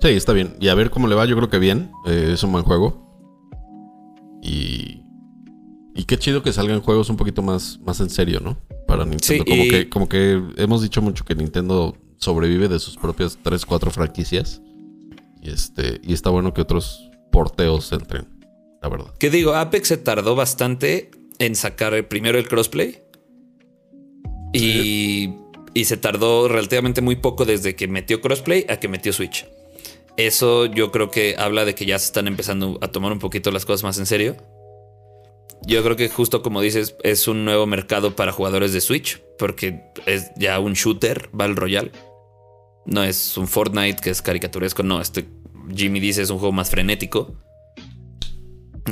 [0.00, 0.56] Sí, está bien.
[0.60, 1.90] Y a ver cómo le va, yo creo que bien.
[2.06, 3.04] Eh, es un buen juego.
[4.44, 5.00] Y.
[5.96, 8.58] Y qué chido que salgan juegos un poquito más, más en serio, ¿no?
[8.86, 9.44] Para Nintendo.
[9.44, 13.90] como, que, como que hemos dicho mucho que Nintendo sobrevive de sus propias 3, 4
[13.90, 14.60] franquicias.
[15.40, 16.00] Y este.
[16.02, 18.26] Y está bueno que otros porteos entren.
[18.82, 19.14] La verdad.
[19.18, 19.54] ¿Qué digo?
[19.54, 23.02] Apex se tardó bastante en sacar primero el crossplay.
[24.52, 25.30] Y,
[25.74, 29.46] y se tardó relativamente muy poco desde que metió crossplay a que metió Switch.
[30.16, 33.50] Eso yo creo que habla de que ya se están empezando a tomar un poquito
[33.50, 34.36] las cosas más en serio.
[35.66, 39.80] Yo creo que justo como dices, es un nuevo mercado para jugadores de Switch, porque
[40.06, 41.90] es ya un shooter Battle Royale.
[42.86, 45.26] No es un Fortnite que es caricaturesco, no, este
[45.74, 47.34] Jimmy dice es un juego más frenético.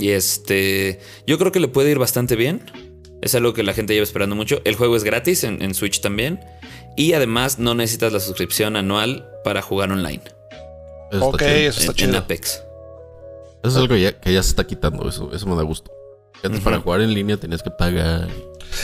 [0.01, 2.65] Y este, yo creo que le puede ir bastante bien.
[3.21, 4.63] Es algo que la gente lleva esperando mucho.
[4.65, 6.41] El juego es gratis en, en Switch también.
[6.97, 10.23] Y además no necesitas la suscripción anual para jugar online
[11.21, 12.19] ok, eso está chido.
[12.19, 12.63] Apex.
[13.63, 15.91] Eso es algo que ya se está quitando, eso, eso me da gusto.
[16.43, 18.29] Antes para jugar en línea tenías que pagar.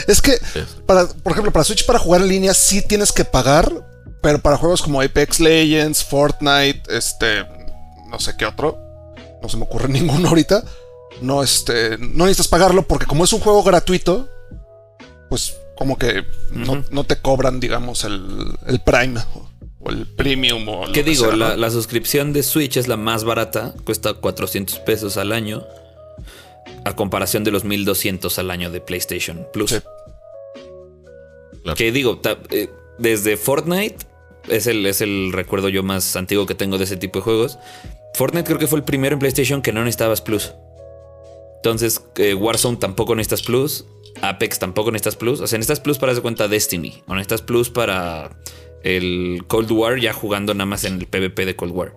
[0.07, 0.39] Es que,
[0.87, 3.73] para, por ejemplo, para Switch para jugar en línea sí tienes que pagar,
[4.23, 7.45] pero para juegos como Apex Legends, Fortnite, este,
[8.09, 8.79] no sé qué otro,
[9.43, 10.63] no se me ocurre ninguno ahorita,
[11.21, 14.29] no, este, no necesitas pagarlo porque como es un juego gratuito,
[15.29, 19.21] pues como que no, te cobran, digamos, el, el Prime
[19.81, 21.31] o el premium o ¿Qué digo?
[21.33, 25.65] la, suscripción de Switch es la más barata, cuesta 400 pesos al año,
[26.85, 29.83] a comparación de los 1200 al año de PlayStation Plus.
[31.77, 32.21] ¿Qué digo?
[32.51, 33.97] Eh, desde Fortnite
[34.49, 37.59] es el, es el recuerdo yo más antiguo que tengo de ese tipo de juegos.
[38.15, 40.55] Fortnite creo que fue el primero en PlayStation que no necesitabas Plus.
[41.57, 43.85] Entonces, eh, Warzone tampoco necesitas Plus.
[44.23, 45.41] Apex tampoco necesitas Plus.
[45.41, 47.03] O sea, necesitas Plus para hacer cuenta Destiny.
[47.07, 48.31] O necesitas Plus para
[48.83, 51.93] el Cold War ya jugando nada más en el PvP de Cold War.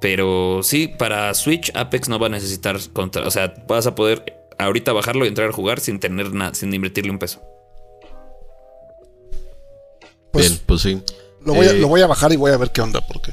[0.00, 3.26] Pero sí, para Switch, Apex no va a necesitar contra.
[3.26, 6.72] O sea, vas a poder ahorita bajarlo y entrar a jugar sin tener nada, sin
[6.72, 7.40] invertirle un peso.
[10.32, 11.02] Pues, Bien, pues sí.
[11.44, 13.32] Lo voy, a, lo voy, a, bajar y voy a ver qué onda, porque.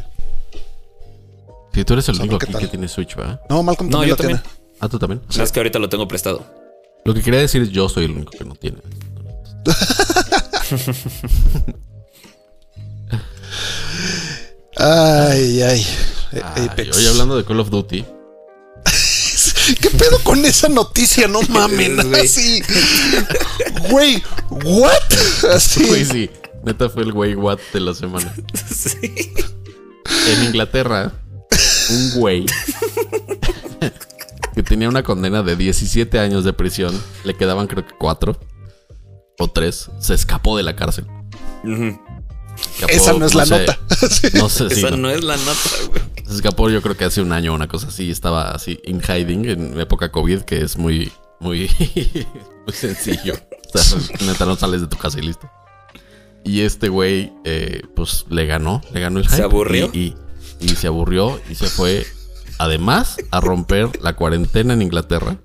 [1.73, 3.41] Si tú eres el único aquí que tiene Switch, ¿verdad?
[3.49, 4.41] No, Malcolm también lo tiene.
[4.79, 5.21] Ah, tú también.
[5.29, 6.43] Es que ahorita lo tengo prestado.
[7.05, 8.79] Lo que quería decir es yo soy el único que no tiene.
[14.79, 15.87] Ay, ay.
[16.95, 18.05] Hoy hablando de Call of Duty.
[19.81, 21.27] ¿Qué pedo con esa noticia?
[21.27, 21.97] No mames.
[21.99, 22.61] Así.
[23.89, 24.91] Güey, ¿what?
[25.53, 25.85] Así.
[25.85, 26.29] Güey, sí.
[26.63, 28.33] Neta fue el güey what de la semana.
[28.53, 29.33] Sí.
[30.27, 31.11] En Inglaterra,
[31.89, 32.45] un güey
[34.53, 38.39] que tenía una condena de 17 años de prisión, le quedaban creo que 4
[39.39, 41.05] o 3, se escapó de la cárcel.
[42.87, 43.79] Esa no es la nota.
[44.33, 44.79] No sé si.
[44.85, 46.01] Esa no, es la nota, güey.
[46.27, 48.11] Se escapó, yo creo que hace un año una cosa así.
[48.11, 51.69] Estaba así in hiding en época COVID, que es muy, muy,
[52.65, 53.35] muy sencillo.
[53.73, 55.49] O sea, neta, no sales de tu casa y listo.
[56.43, 59.37] Y este güey, eh, pues le ganó, le ganó el hype.
[59.37, 59.89] Se aburrió.
[59.93, 60.15] Y,
[60.59, 62.05] y, se aburrió y se fue,
[62.57, 65.37] además, a romper la cuarentena en Inglaterra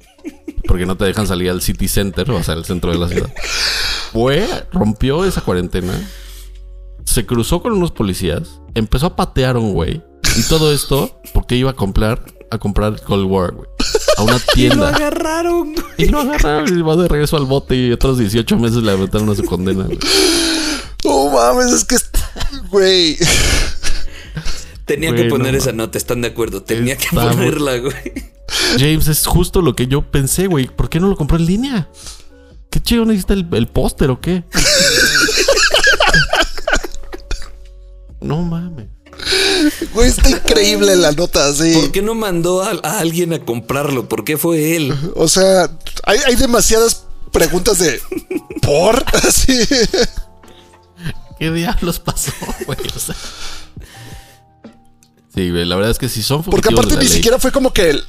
[0.67, 3.33] porque no te dejan salir al city center, o sea, al centro de la ciudad.
[4.13, 5.93] Fue, rompió esa cuarentena,
[7.05, 10.03] se cruzó con unos policías, empezó a patear a un güey.
[10.37, 13.69] Y todo esto porque iba a comprar, a comprar Cold War, güey.
[14.17, 14.75] A una tienda.
[14.75, 15.75] y lo agarraron.
[15.99, 19.29] Y lo agarraron y va de regreso al bote y otros 18 meses le aventaron
[19.31, 19.99] a su condena, güey.
[21.05, 21.97] Oh mames, es que,
[22.71, 23.19] güey.
[24.85, 26.63] Tenía que poner esa nota, están de acuerdo.
[26.63, 28.33] Tenía que ponerla, güey.
[28.79, 30.67] James, es justo lo que yo pensé, güey.
[30.67, 31.89] ¿Por qué no lo compró en línea?
[32.71, 34.45] ¿Qué chido necesita el, el póster o qué?
[38.23, 38.87] No mames.
[39.93, 41.75] Güey, está increíble la nota así.
[41.75, 44.09] ¿Por qué no mandó a, alguien a comprarlo?
[44.09, 44.95] ¿Por qué fue él?
[45.15, 45.71] O sea,
[46.05, 48.01] hay, hay demasiadas preguntas de
[48.63, 49.05] ¿por?
[49.27, 49.59] Así.
[51.39, 52.33] ¿Qué diablos pasó,
[52.67, 52.79] güey?
[52.95, 53.17] O sea.
[55.35, 57.91] Sí, güey, la verdad es que si son Porque aparte ni siquiera fue como que
[57.91, 58.05] el,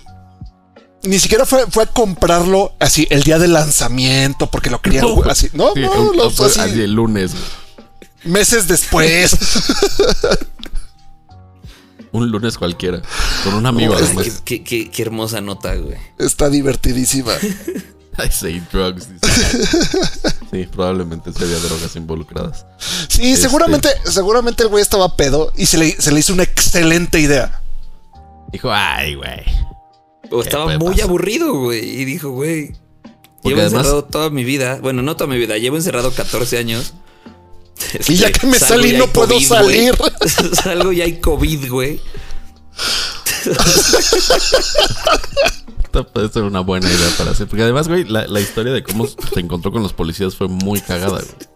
[1.03, 5.49] ni siquiera fue, fue a comprarlo así el día del lanzamiento porque lo quería así.
[5.53, 7.31] No, no, lo, así, el lunes.
[8.23, 9.35] Meses después.
[12.11, 13.01] un lunes cualquiera.
[13.43, 13.95] Con un amigo.
[14.45, 15.97] qué, qué, qué, hermosa nota, güey.
[16.17, 17.33] Está divertidísima.
[18.17, 19.07] I say drugs.
[20.51, 22.65] sí, probablemente se había drogas involucradas.
[23.09, 26.43] Sí, este, seguramente, seguramente el güey estaba pedo y se le, se le hizo una
[26.43, 27.61] excelente idea.
[28.51, 29.41] Dijo, ay, güey.
[30.29, 32.01] O estaba muy aburrido, güey.
[32.01, 32.75] Y dijo, güey.
[33.43, 34.79] Llevo encerrado toda mi vida.
[34.81, 35.57] Bueno, no toda mi vida.
[35.57, 36.93] Llevo encerrado 14 años.
[38.07, 39.95] Y ya que me salí, no puedo salir.
[40.63, 41.99] Salgo y hay COVID, güey.
[45.83, 47.47] Esta puede ser una buena idea para hacer.
[47.47, 50.81] Porque además, güey, la, la, historia de cómo se encontró con los policías fue muy
[50.81, 51.53] cagada, güey.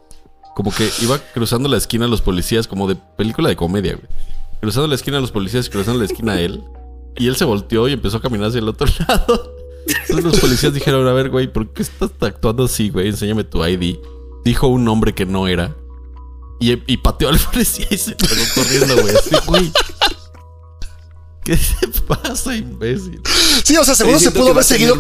[0.56, 4.08] Como que iba cruzando la esquina a los policías, como de película de comedia, güey.
[4.60, 6.64] Cruzando la esquina a los policías y cruzando la esquina a él.
[7.16, 9.56] Y él se volteó y empezó a caminar hacia el otro lado.
[9.88, 13.08] Entonces los policías dijeron, a ver, güey, ¿por qué estás actuando así, güey?
[13.08, 13.98] Enséñame tu ID.
[14.44, 15.76] Dijo un nombre que no era.
[16.60, 19.16] Y, y pateó al policía y se pegó corriendo, güey.
[19.16, 19.72] Así, güey.
[21.48, 23.22] ¿Qué te pasa, imbécil?
[23.64, 24.96] Sí, o sea, seguro se pudo haber seguido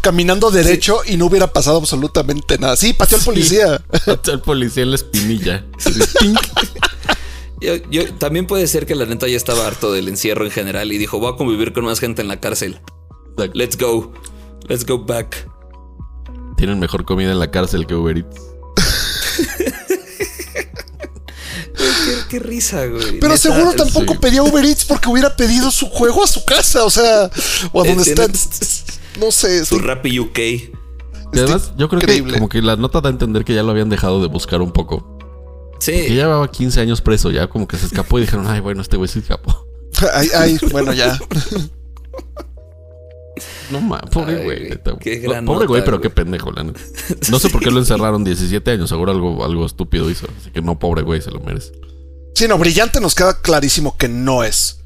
[0.00, 2.76] caminando derecho y no hubiera pasado absolutamente nada.
[2.76, 3.80] Sí, pateó al policía.
[4.04, 5.64] Pateó al policía en la espinilla.
[7.60, 10.98] Yo, también puede ser que la neta ya estaba harto del encierro en general y
[10.98, 12.80] dijo, voy a convivir con más gente en la cárcel.
[13.54, 14.12] Let's go.
[14.68, 15.48] Let's go back.
[16.56, 18.40] Tienen mejor comida en la cárcel que Uber Eats.
[22.28, 23.18] qué, risa, güey.
[23.20, 26.90] Pero seguro tampoco pedía Uber Eats porque hubiera pedido su juego a su casa, o
[26.90, 27.30] sea,
[27.72, 28.26] o a donde está.
[29.18, 29.64] No sé.
[29.64, 30.38] Su Rappi UK.
[31.32, 33.88] además, yo creo que como que la nota da a entender que ya lo habían
[33.88, 35.18] dejado de buscar un poco.
[35.80, 35.92] Sí.
[35.92, 38.96] ya llevaba 15 años preso, ya como que se escapó y dijeron, ay, bueno, este
[38.96, 39.66] güey se escapó.
[40.14, 41.18] Ay, ay, bueno, ya.
[43.70, 44.78] No mames, pobre güey.
[45.44, 48.88] Pobre güey, pero qué pendejo, la No sé por qué lo encerraron 17 años.
[48.88, 50.26] Seguro algo, algo estúpido hizo.
[50.40, 51.72] Así que no, pobre güey, se lo merece.
[52.38, 54.78] Sí, no, brillante nos queda clarísimo que no es.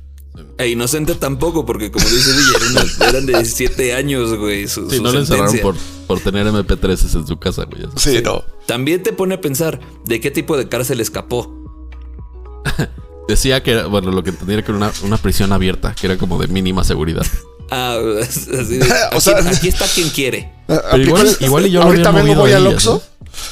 [0.57, 4.67] E inocente tampoco, porque como dice Villa, eran de 17 años, güey.
[4.67, 7.83] sí, no lo encerraron por, por tener MP3 en su casa, güey.
[7.97, 8.43] Sí, no.
[8.65, 11.55] También te pone a pensar de qué tipo de cárcel escapó.
[13.29, 16.07] Decía que era, bueno, lo que entendía era que era una, una prisión abierta, que
[16.07, 17.27] era como de mínima seguridad.
[17.75, 20.53] Ah, así de, o sea, aquí está quien quiere.
[20.67, 22.77] Pero igual, igual y yo lo había movido ahí,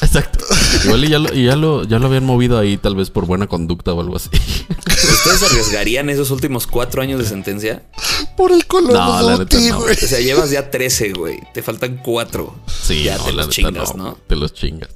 [0.02, 0.44] Exacto.
[0.84, 3.46] Igual y ya lo, ya, lo, ya lo habían movido ahí tal vez por buena
[3.46, 4.28] conducta o algo así.
[4.68, 7.82] ¿Ustedes arriesgarían esos últimos cuatro años de sentencia?
[8.36, 9.78] Por el color no, la neta no.
[9.78, 11.40] O sea, llevas ya 13, güey.
[11.54, 12.54] Te faltan cuatro.
[12.66, 14.90] Sí, ya te los chingas, no, Te los chingas.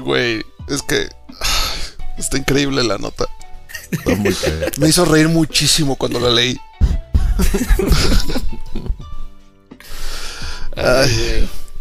[0.00, 1.08] Güey, es que
[2.18, 3.28] está increíble la nota.
[4.78, 6.58] Me hizo reír muchísimo cuando la leí.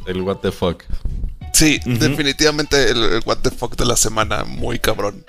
[0.06, 0.84] El what the fuck.
[1.54, 5.26] Sí, definitivamente el, what the fuck de la semana, muy cabrón.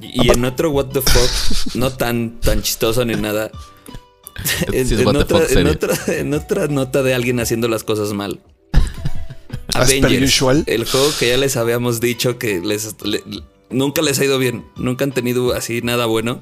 [0.00, 3.50] Y, en otro what the fuck, no tan, tan chistoso ni nada.
[4.72, 8.40] en, otra, nota de alguien haciendo las cosas mal.
[9.74, 12.96] Avengers, el juego que ya les habíamos dicho que les,
[13.70, 16.40] nunca les ha ido bien, nunca han tenido así nada bueno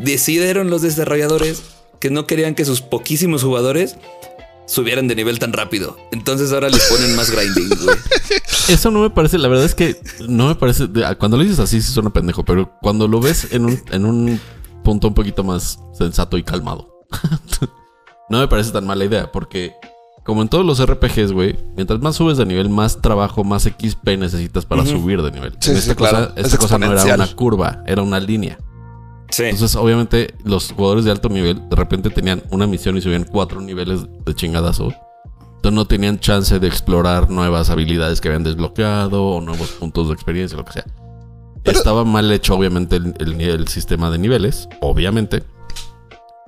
[0.00, 1.62] decidieron los desarrolladores
[2.00, 3.96] que no querían que sus poquísimos jugadores
[4.66, 5.96] subieran de nivel tan rápido.
[6.12, 7.96] Entonces ahora les ponen más grinding, güey.
[8.68, 9.96] Eso no me parece, la verdad es que
[10.28, 10.88] no me parece.
[11.18, 14.40] Cuando lo dices así, sí suena pendejo, pero cuando lo ves en un, en un
[14.82, 17.04] punto un poquito más sensato y calmado,
[18.28, 19.72] no me parece tan mala idea, porque
[20.24, 24.18] como en todos los RPGs, güey, mientras más subes de nivel, más trabajo, más XP
[24.18, 25.56] necesitas para subir de nivel.
[25.60, 28.58] esta cosa, esta cosa no era una curva, era una línea.
[29.30, 29.44] Sí.
[29.44, 33.60] Entonces, obviamente, los jugadores de alto nivel de repente tenían una misión y subían cuatro
[33.60, 34.92] niveles de chingadazo.
[35.56, 40.14] Entonces no tenían chance de explorar nuevas habilidades que habían desbloqueado o nuevos puntos de
[40.14, 40.84] experiencia, lo que sea.
[41.64, 45.42] Estaba mal hecho, obviamente, el, el- el sistema de niveles, obviamente.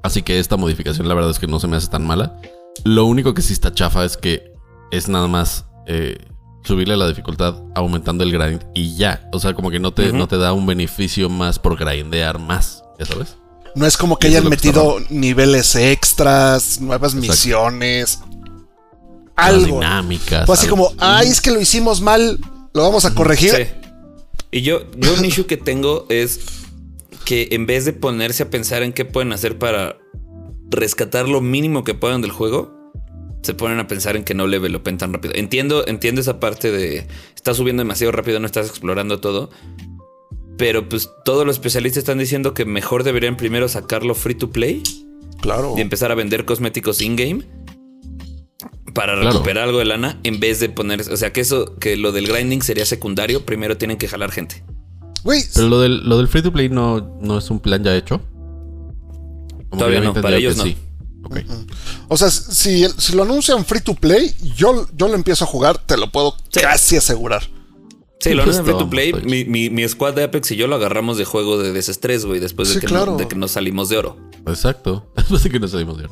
[0.05, 2.41] Así que esta modificación, la verdad es que no se me hace tan mala.
[2.85, 4.53] Lo único que sí está chafa es que
[4.93, 6.19] es nada más eh,
[6.69, 9.29] subirle la dificultad aumentando el grind y ya.
[9.33, 12.85] O sea, como que no te, no te da un beneficio más por grindear más,
[12.99, 13.37] ya sabes.
[13.75, 17.33] No es como que es hayan que metido niveles extras, nuevas Exacto.
[17.33, 18.21] misiones.
[19.37, 19.77] Las Algo.
[19.77, 20.47] dinámicas.
[20.47, 20.77] Fue así algo.
[20.77, 22.39] como, ay, es que lo hicimos mal,
[22.75, 23.55] lo vamos a corregir.
[23.55, 23.63] Sí.
[24.51, 26.41] Y yo, yo un issue que tengo es
[27.25, 29.97] que en vez de ponerse a pensar en qué pueden hacer para
[30.71, 32.78] rescatar lo mínimo que puedan del juego,
[33.43, 35.35] se ponen a pensar en que no levelopen tan rápido.
[35.37, 39.51] Entiendo, entiendo esa parte de estás subiendo demasiado rápido, no estás explorando todo.
[40.57, 44.83] Pero pues todos los especialistas están diciendo que mejor deberían primero sacarlo free to play
[45.41, 45.75] Claro.
[45.77, 47.45] y empezar a vender cosméticos in-game
[48.93, 49.31] para Claro.
[49.31, 52.27] recuperar algo de lana en vez de poner, o sea, que eso, que lo del
[52.27, 54.65] grinding sería secundario, primero tienen que jalar gente.
[55.23, 57.95] Güey, Pero lo del, lo del free to play no, no es un plan ya
[57.97, 58.21] hecho.
[59.69, 60.77] Como Todavía no, para ellos que sí.
[62.09, 65.79] O sea, si, si lo anuncian free to play, yo, yo lo empiezo a jugar,
[65.79, 66.61] te lo puedo Sí.
[66.61, 67.43] casi asegurar.
[68.21, 69.13] Sí, lo Pues anuncian free to play.
[69.13, 72.25] vamos, Mi, mi- mi squad de Apex y yo lo agarramos de juego de desestrés,
[72.25, 73.13] güey, después de, Sí, que claro.
[73.13, 74.17] no, de que nos salimos de oro.
[74.47, 75.11] Exacto.
[75.17, 76.11] Después de que nos salimos de ahí.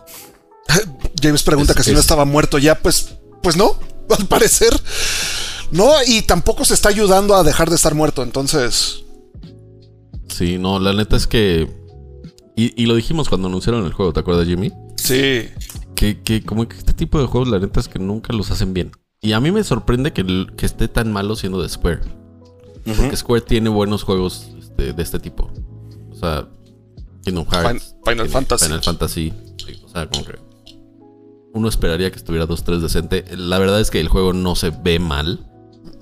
[1.23, 3.79] James pregunta Es- que si no es- estaba muerto ya, pues, pues no,
[4.17, 4.79] al parecer.
[5.73, 9.03] No, y tampoco se está ayudando a dejar de estar muerto, entonces.
[10.29, 11.69] Sí, no, la neta es que.
[12.57, 14.73] Y, y lo dijimos cuando anunciaron el juego, ¿te acuerdas, Jimmy?
[15.07, 15.49] Sí.
[15.95, 18.75] Que, que como que este tipo de juegos, la neta es que nunca los hacen
[18.75, 18.93] bien.
[19.21, 22.01] Y a mí me sorprende que, que esté tan malo siendo de Square.
[22.85, 25.51] Porque Square tiene buenos juegos este, de este tipo.
[26.11, 26.49] O sea,
[27.25, 27.97] Kingdom Hearts.
[28.05, 28.65] Fin- Final Fantasy.
[28.67, 29.33] Final Fantasy.
[29.65, 30.39] sí, o sea, como que.
[31.55, 33.25] Uno esperaría que estuviera 2-3 decente.
[33.37, 35.51] La verdad es que el juego no se ve mal.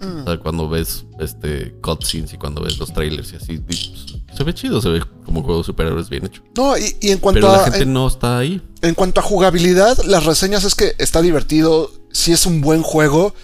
[0.03, 4.24] O sea, cuando ves este cutscenes y cuando ves los trailers y así, y, pues,
[4.37, 6.43] se ve chido, se ve como juego de superhéroes bien hecho.
[6.57, 7.65] No, y, y en cuanto Pero la a.
[7.65, 8.61] gente en, no está ahí.
[8.83, 13.35] en cuanto a jugabilidad, las reseñas es que está divertido, sí es un buen juego,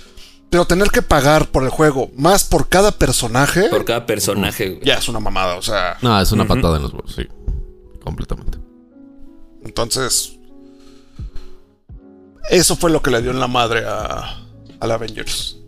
[0.50, 4.85] pero tener que pagar por el juego, más por cada personaje, Por cada personaje, güey.
[4.85, 5.57] ya es una mamada.
[5.57, 7.26] O sea, No, es una patada en los huevos, sí.
[8.03, 8.59] Completamente.
[9.64, 10.37] entonces.
[12.50, 14.42] Eso fue lo que le dio en la madre a,
[14.81, 15.59] al Avengers.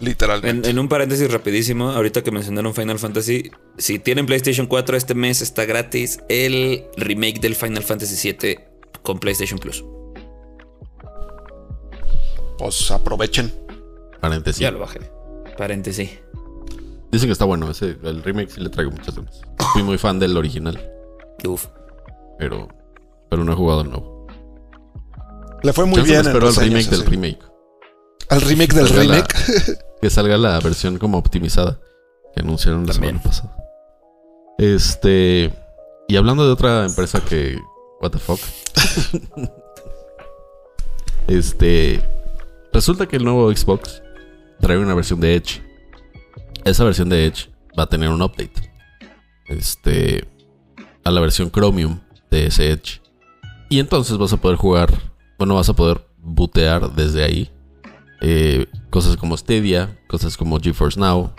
[0.00, 0.70] En, Literalmente.
[0.70, 5.42] en un paréntesis rapidísimo, ahorita que mencionaron Final Fantasy, si tienen PlayStation 4 este mes
[5.42, 8.58] está gratis el remake del Final Fantasy VII
[9.02, 9.84] con PlayStation Plus.
[12.58, 13.52] Pues aprovechen.
[14.20, 14.60] Paréntesis.
[14.60, 15.00] Ya lo bajé.
[15.56, 16.10] Paréntesis.
[17.10, 17.70] Dicen que está bueno.
[17.70, 19.40] Ese, el remake sí le traigo muchas ganas.
[19.72, 20.78] Fui muy fan del original,
[21.44, 21.66] Uf.
[22.38, 22.68] pero,
[23.30, 24.26] pero no he jugado el nuevo.
[25.62, 26.26] Le fue muy bien.
[26.26, 27.38] al reseñas, remake del remake.
[28.28, 29.34] Al remake del la- remake.
[30.00, 31.78] Que salga la versión como optimizada
[32.34, 33.18] que anunciaron la También.
[33.20, 33.56] semana pasada.
[34.58, 35.52] Este.
[36.08, 37.58] Y hablando de otra empresa que.
[38.00, 38.40] What the fuck.
[41.26, 42.02] este.
[42.72, 44.02] Resulta que el nuevo Xbox
[44.60, 45.62] trae una versión de Edge.
[46.64, 48.72] Esa versión de Edge va a tener un update.
[49.48, 50.28] Este.
[51.04, 53.00] A la versión Chromium de ese Edge.
[53.68, 54.92] Y entonces vas a poder jugar.
[55.38, 57.50] Bueno, vas a poder bootear desde ahí
[58.20, 61.32] eh, cosas como Stadia, cosas como GeForce Now,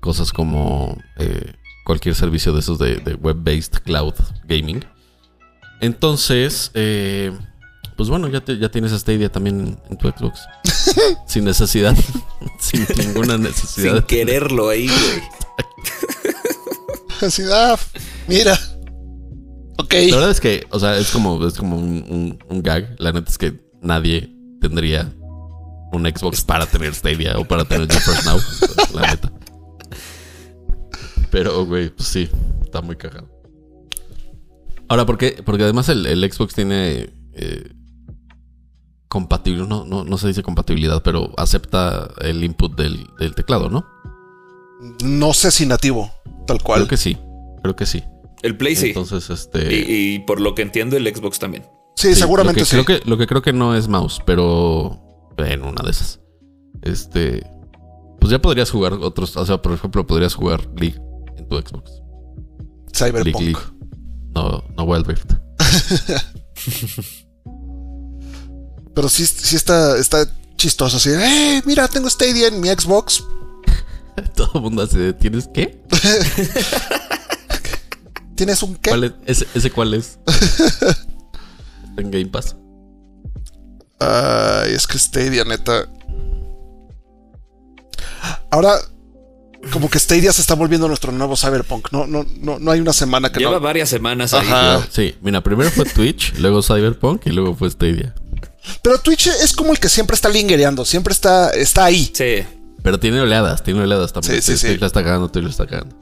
[0.00, 1.52] cosas como eh,
[1.84, 4.14] cualquier servicio de esos de, de web-based cloud
[4.46, 4.84] gaming.
[5.80, 7.32] Entonces, eh,
[7.96, 10.40] pues bueno, ya, te- ya tienes Stadia también en, tu Xbox.
[11.26, 11.94] sin necesidad.
[12.58, 13.94] sin ninguna necesidad.
[13.96, 15.22] Sin quererlo ahí, güey.
[17.22, 17.76] Así, ah,
[18.28, 18.58] mira.
[19.78, 19.92] Ok.
[20.10, 22.94] La verdad es que, o sea, es como, es como un, un- un gag.
[22.98, 25.12] La neta es que nadie tendría
[25.94, 28.40] un Xbox para tener Stadia o para tener GeForce Now.
[28.94, 29.32] La neta.
[31.30, 32.28] Pero, güey, pues sí,
[32.62, 33.28] está muy cagado.
[34.88, 35.42] Ahora, ¿por qué?
[35.44, 37.72] Porque además el, el Xbox tiene eh,
[39.08, 43.86] compatibilidad, no, no, no se dice compatibilidad, pero acepta el input del, del teclado, ¿no?
[45.02, 46.12] No sé si nativo,
[46.46, 46.80] tal cual.
[46.80, 47.16] Creo que sí,
[47.62, 48.04] creo que sí.
[48.42, 48.88] El Play sí.
[48.88, 49.74] Entonces, este...
[49.74, 51.64] Y, y por lo que entiendo, el Xbox también.
[51.96, 52.84] sí, Sí, seguramente lo que sí.
[52.84, 55.00] Creo que, lo que creo que no es mouse, pero
[55.38, 56.20] en una de esas.
[56.82, 57.44] Este.
[58.20, 59.36] Pues ya podrías jugar otros.
[59.36, 61.00] O sea, por ejemplo, podrías jugar League
[61.36, 61.90] en tu Xbox.
[61.90, 63.40] League, Cyberpunk.
[63.40, 63.58] League.
[64.34, 65.32] No, no Wild Rift.
[68.94, 70.26] Pero sí, sí está, está
[70.56, 70.96] chistoso.
[70.96, 71.60] Así, ¡eh!
[71.66, 73.24] Mira, tengo Stadia en mi Xbox.
[74.34, 75.82] Todo el mundo de, ¿tienes qué?
[78.36, 78.90] ¿Tienes un qué?
[78.90, 79.12] ¿Cuál es?
[79.26, 80.18] ¿Ese, ese cuál es?
[81.96, 82.56] en Game Pass.
[84.64, 85.86] Ay, es que Stadia, neta.
[88.50, 88.74] Ahora,
[89.72, 91.88] como que Stadia se está volviendo nuestro nuevo Cyberpunk.
[91.92, 93.60] No, no, no, no hay una semana que Lleva no.
[93.60, 94.46] varias semanas ahí.
[94.46, 94.86] Ajá.
[94.90, 98.14] Sí, mira, primero fue Twitch, luego Cyberpunk y luego fue Stadia.
[98.82, 102.10] Pero Twitch es como el que siempre está lingereando, siempre está, está ahí.
[102.14, 102.44] Sí.
[102.82, 104.40] Pero tiene oleadas, tiene oleadas también.
[104.42, 104.66] Sí, sí, sí.
[104.68, 105.96] Twitch la está cagando, Twitch la está cagando.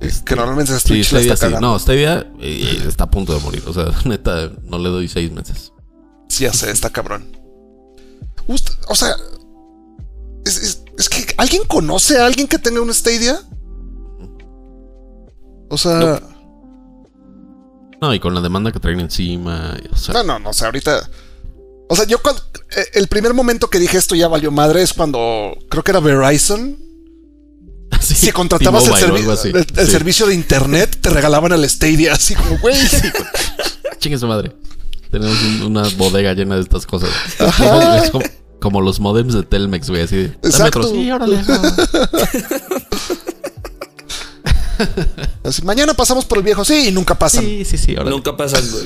[0.00, 1.52] Este, Que normalmente es Sí, Twitch la Stadia está sí.
[1.52, 1.68] cagando.
[1.72, 3.62] No, Stadia eh, está a punto de morir.
[3.66, 5.72] O sea, neta, no le doy seis meses.
[6.30, 7.36] Sí, ya sé, está cabrón.
[8.88, 9.14] O sea,
[10.44, 13.40] es, es- es que ¿alguien conoce a alguien que tenga un Stadia?
[15.68, 16.20] O sea,
[18.00, 19.76] No, y con la demanda que traen encima.
[19.92, 21.08] O sea, no, no, no, o sea, ahorita.
[21.88, 22.40] O sea, yo cuando.
[22.76, 26.00] eh, El primer momento que dije esto ya valió madre es cuando creo que era
[26.00, 26.76] Verizon.
[28.00, 29.86] sí, Si contratabas el, servi- Sí.
[29.90, 32.76] servicio de internet, te regalaban el Stadia, así como, güey.
[33.98, 34.52] Chingue su madre.
[35.10, 37.10] Tenemos un- una bodega llena de estas cosas.
[37.40, 37.98] Ajá.
[38.04, 38.24] Es como,
[38.60, 40.02] como los modems de Telmex, güey.
[40.02, 40.28] Así de.
[40.28, 40.78] "Dame Exacto.
[40.80, 40.90] otro".
[40.92, 41.40] Sí, órale.
[41.48, 41.72] ah.
[45.44, 47.44] Así, mañana pasamos por el viejo, sí, y nunca pasan.
[47.44, 48.10] Sí, sí, sí, órale.
[48.10, 48.84] Nunca pasan, güey.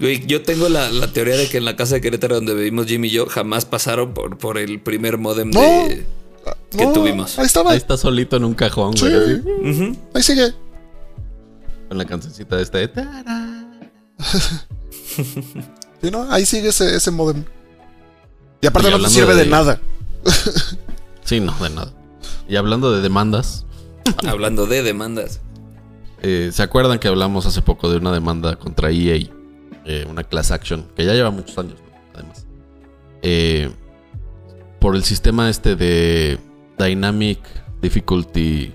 [0.00, 2.86] Güey, yo tengo la, la teoría de que en la casa de Querétaro donde vivimos
[2.86, 5.60] Jimmy y yo jamás pasaron por, por el primer modem No.
[5.60, 6.04] de,
[6.76, 7.38] que No, tuvimos.
[7.38, 9.06] Ahí estaba, Ahí está solito en un cajón, Sí.
[9.08, 9.40] güey.
[9.70, 10.52] así, ahí sigue.
[11.88, 12.90] con la cancioncita esta de.
[16.02, 16.30] Sí, ¿no?
[16.30, 17.44] Ahí sigue ese, ese modem.
[18.60, 19.80] Y aparte Y no te sirve de, de- nada.
[21.24, 21.92] Sí, no, de nada.
[22.48, 23.64] Y hablando de demandas,
[24.26, 25.40] Hablando de demandas.
[26.22, 29.16] eh, ¿se acuerdan que hablamos hace poco de una demanda contra EA?
[29.86, 32.18] Eh, una class action, que ya lleva muchos años, ¿no?
[32.18, 32.46] además.
[33.22, 33.70] Eh,
[34.80, 36.38] por el sistema este de
[36.78, 37.38] Dynamic
[37.80, 38.72] Difficulty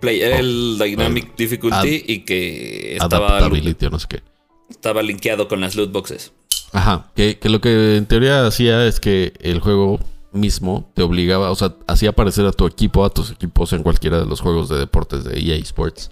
[0.00, 4.22] Play, el Dynamic Ad- Difficulty y que estaba, Adaptability o no sé qué.
[4.70, 6.32] Estaba linkeado con las loot boxes.
[6.72, 9.98] Ajá, que, que lo que en teoría hacía es que el juego
[10.32, 14.20] mismo te obligaba, o sea, hacía aparecer a tu equipo, a tus equipos en cualquiera
[14.20, 16.10] de los juegos de deportes de EA Sports,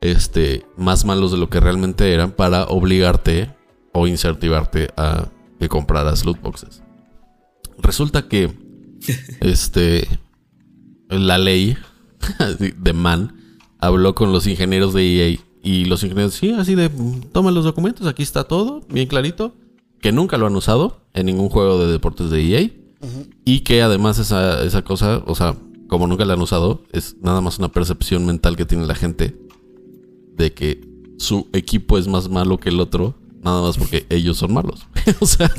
[0.00, 3.54] este, más malos de lo que realmente eran para obligarte
[3.92, 5.28] o incentivarte a
[5.58, 6.82] que compraras loot boxes.
[7.78, 8.50] Resulta que,
[9.40, 10.08] este,
[11.08, 11.76] la ley
[12.58, 16.90] de Man habló con los ingenieros de EA y los ingenieros, sí, así de,
[17.32, 19.54] toma los documentos, aquí está todo, bien clarito,
[20.00, 22.70] que nunca lo han usado en ningún juego de deportes de EA
[23.44, 25.56] y que además esa, esa cosa, o sea,
[25.88, 29.36] como nunca la han usado, es nada más una percepción mental que tiene la gente
[30.36, 30.80] de que
[31.18, 34.86] su equipo es más malo que el otro, nada más porque ellos son malos.
[35.20, 35.50] o sea,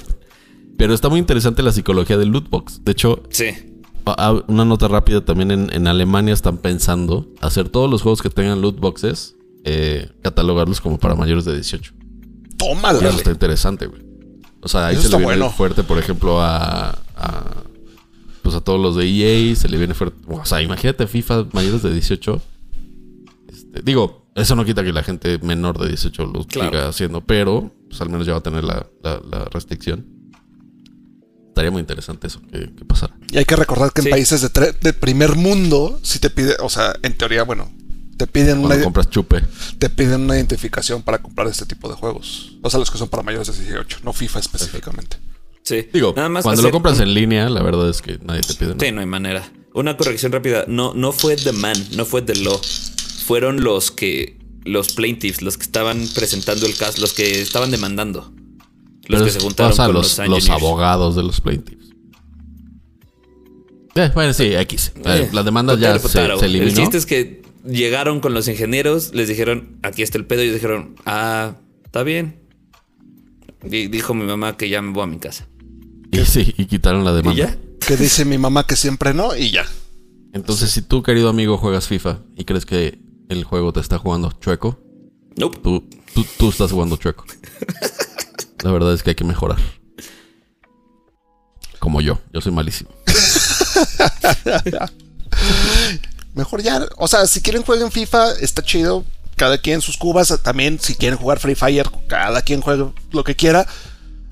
[0.76, 2.82] pero está muy interesante la psicología del loot box.
[2.84, 3.46] De hecho, Sí.
[4.06, 8.28] Ah, Una nota rápida también en, en Alemania están pensando hacer todos los juegos que
[8.30, 9.34] tengan loot boxes,
[9.64, 11.92] eh, catalogarlos como para mayores de 18.
[12.50, 12.98] Y Tómala.
[13.08, 14.02] eso está interesante, güey.
[14.60, 15.50] O sea, ahí Eso se le viene bueno.
[15.50, 17.62] fuerte, por ejemplo, a, a-
[18.42, 20.18] pues a todos los de EA, se le viene fuerte.
[20.28, 22.42] O sea, imagínate FIFA mayores de 18.
[23.48, 26.70] Este, digo, eso no quita que la gente menor de 18 lo Claro.
[26.70, 30.06] siga haciendo, pero pues al menos ya va a tener la, la- la restricción.
[31.54, 33.14] Estaría muy interesante eso que, que pasara.
[33.30, 34.10] Y hay que recordar que en Sí.
[34.10, 37.72] países de, tre- de primer mundo, si te pide, o sea, en teoría, bueno,
[38.16, 39.40] te piden una, Cuando compras chupe.
[39.78, 42.56] te piden una identificación para comprar este tipo de juegos.
[42.62, 45.16] O sea, los que son para mayores de 18, no FIFA específicamente.
[45.62, 45.88] Sí.
[45.92, 48.70] Digo, Nada más cuando lo compras en línea, la verdad es que nadie te pide
[48.74, 48.80] nada.
[48.84, 49.48] Sí, no hay manera.
[49.74, 50.64] Una corrección rápida.
[50.66, 52.60] No, no fue The Man, no fue The Law.
[53.26, 54.38] Fueron los que.
[54.64, 58.32] Los plaintiffs, los que estaban presentando el caso, los que estaban demandando.
[59.06, 61.84] Los Pero que se juntaron o sea, con los, los, los abogados de los plaintiffs.
[63.96, 64.92] Eh, bueno, sí, X.
[64.96, 66.70] Eh, Eh, la demanda total, ya se, se eliminó.
[66.70, 70.50] El chiste es que llegaron con los ingenieros, les dijeron, aquí está el pedo, y
[70.50, 72.40] dijeron, ah, está bien.
[73.62, 75.46] Y dijo mi mamá que ya me voy a mi casa.
[76.10, 77.34] Y sí, y quitaron la Y demanda.
[77.46, 77.58] ya.
[77.86, 79.64] Que dice mi mamá que siempre no, y ya.
[80.32, 82.98] Entonces, si tú, querido amigo, juegas FIFA y crees que
[83.28, 84.80] el juego te está jugando chueco,
[85.36, 85.58] Nope.
[85.62, 87.24] tú, tú, tú estás jugando chueco.
[88.64, 89.58] La verdad es que hay que mejorar.
[91.78, 92.90] Como yo, yo soy malísimo.
[96.34, 99.04] Mejor ya, o sea, si quieren jueguen FIFA, está chido.
[99.36, 103.36] Cada quien sus cubas, también si quieren jugar Free Fire, cada quien juegue lo que
[103.36, 103.66] quiera.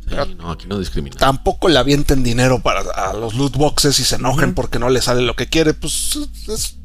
[0.08, 1.16] Sí, no, aquí no discrimina.
[1.16, 5.02] Tampoco le avienten dinero para a los loot boxes y se enojen porque no le
[5.02, 5.74] sale lo que quiere.
[5.74, 6.18] Pues
[6.48, 6.76] es-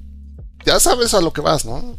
[0.66, 1.96] ya sabes a lo que vas, ¿no?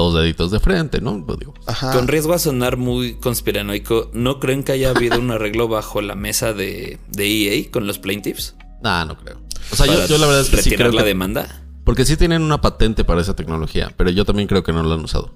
[0.00, 1.22] Dos deditos de frente, ¿no?
[1.28, 1.52] Lo digo.
[1.66, 1.92] Ajá.
[1.92, 6.14] Con riesgo a sonar muy conspiranoico, ¿no creen que haya habido un arreglo bajo la
[6.14, 7.26] mesa de, de
[7.58, 8.54] EA con los plaintiffs?
[8.82, 9.38] Nah, no creo.
[9.72, 11.62] O sea, yo, la verdad es que sí retirar creo la que demanda.
[11.84, 14.94] Porque sí tienen una patente para esa tecnología, pero yo también creo que no la
[14.94, 15.34] han usado.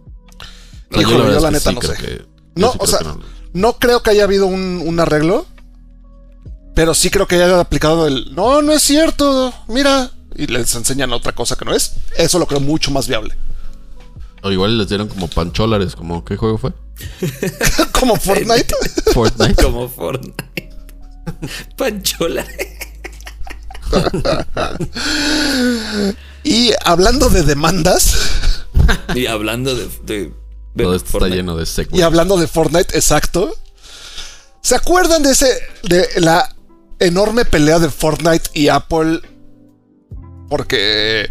[0.90, 2.02] O sea, Híjole, yo verdad la es neta sí no creo sé.
[2.02, 3.00] que- No, sí o sea,
[3.52, 5.46] no creo que haya habido un, un arreglo,
[6.74, 8.34] pero sí creo que haya aplicado el.
[8.34, 9.52] No, no es cierto.
[9.68, 10.10] Mira.
[10.36, 11.94] Y les enseñan otra cosa que no es.
[12.16, 13.34] Eso lo creo mucho más viable.
[14.44, 16.72] O igual les dieron como pancholares, como ¿qué juego fue?
[17.92, 18.74] Como Fortnite.
[19.12, 19.62] Fortnite.
[19.62, 20.44] Como Fortnite.
[21.76, 22.44] Panchola.
[26.44, 28.14] y hablando de demandas.
[29.14, 29.88] Y hablando de.
[30.04, 30.32] de,
[30.74, 31.34] de Todo esto Fortnite.
[31.34, 32.04] está lleno de Y segmentos.
[32.04, 33.54] hablando de Fortnite, exacto.
[34.60, 35.48] ¿Se acuerdan de ese.
[35.84, 36.54] de la
[36.98, 39.20] enorme pelea de Fortnite y Apple?
[40.48, 41.30] Porque.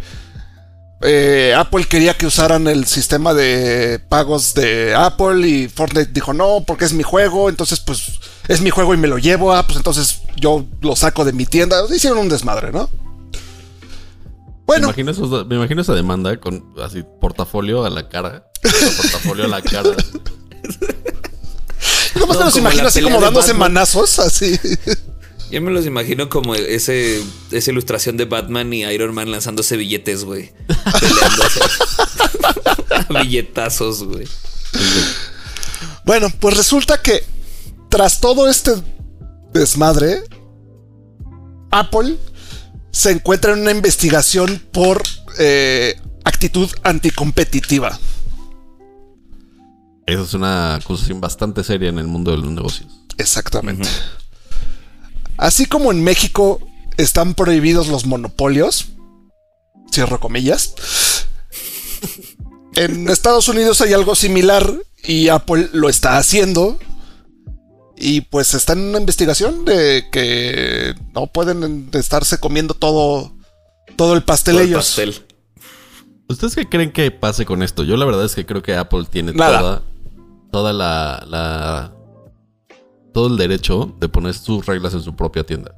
[1.04, 6.64] Eh, Apple quería que usaran el sistema de pagos de Apple y Fortnite dijo no,
[6.66, 9.78] porque es mi juego, entonces pues es mi juego y me lo llevo, ah, pues
[9.78, 11.78] entonces yo lo saco de mi tienda.
[11.94, 12.90] Hicieron un desmadre, ¿no?
[13.34, 13.40] Me
[14.66, 18.46] Bueno, imagino, esos dos- me imagino esa demanda con así portafolio a la cara.
[18.62, 19.90] portafolio a la cara.
[22.16, 24.58] nomás No, me los imagino así como dándose manazos, así.
[25.54, 30.26] Yo me los imagino como ese, esa ilustración de Batman y Iron Man lanzándose billetes,
[30.26, 30.52] güey.
[31.00, 31.60] Peleándose.
[33.22, 34.28] Billetazos, güey.
[36.06, 37.24] Bueno, pues resulta que
[37.88, 38.72] tras todo este
[39.54, 40.24] desmadre,
[41.70, 42.18] Apple
[42.90, 45.04] se encuentra en una investigación por
[45.38, 48.00] eh, actitud anticompetitiva.
[50.08, 53.04] Esa es una acusación bastante seria en el mundo de los negocios.
[53.20, 53.88] Exactamente.
[55.44, 56.62] Así como en México
[56.96, 58.86] están prohibidos los monopolios,
[59.92, 60.74] cierro comillas,
[62.76, 64.74] en Estados Unidos hay algo similar
[65.04, 66.80] y Apple lo está haciendo.
[67.98, 73.34] Y pues está en una investigación de que no pueden estarse comiendo todo,
[73.98, 74.86] todo el pastel Todo el ellos.
[74.86, 75.26] pastel.
[76.30, 77.84] ¿Ustedes qué creen que pase con esto?
[77.84, 79.60] Yo la verdad es que creo que Apple tiene Nada.
[79.60, 79.84] toda,
[80.54, 81.93] toda la, la-
[83.14, 85.76] todo el derecho de poner sus reglas en su propia tienda.